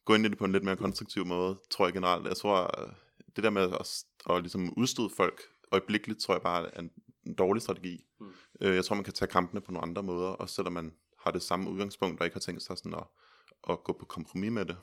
[0.05, 2.27] gå ind i det på en lidt mere konstruktiv måde, tror jeg generelt.
[2.27, 2.71] Jeg tror,
[3.35, 5.41] det der med at, at ligesom udstøde folk
[5.71, 6.91] øjeblikkeligt, tror jeg bare er en,
[7.23, 8.05] en dårlig strategi.
[8.19, 8.33] Mm.
[8.61, 11.31] Øh, jeg tror, man kan tage kampene på nogle andre måder, også selvom man har
[11.31, 13.03] det samme udgangspunkt, og ikke har tænkt sig sådan at,
[13.69, 14.77] at gå på kompromis med det.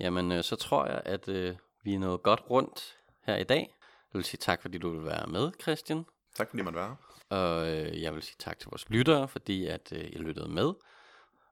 [0.00, 3.76] Jamen, øh, så tror jeg, at øh, vi er nået godt rundt her i dag.
[4.12, 6.04] Jeg vil sige tak, fordi du vil være med, Christian.
[6.34, 6.96] Tak, fordi man var
[7.28, 10.72] Og øh, jeg vil sige tak til vores lyttere, fordi at øh, I lyttede med.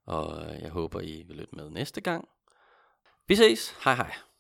[0.07, 2.29] Og jeg håber, I vil lytte med næste gang.
[3.29, 3.75] Vi ses.
[3.85, 4.34] Hej hej.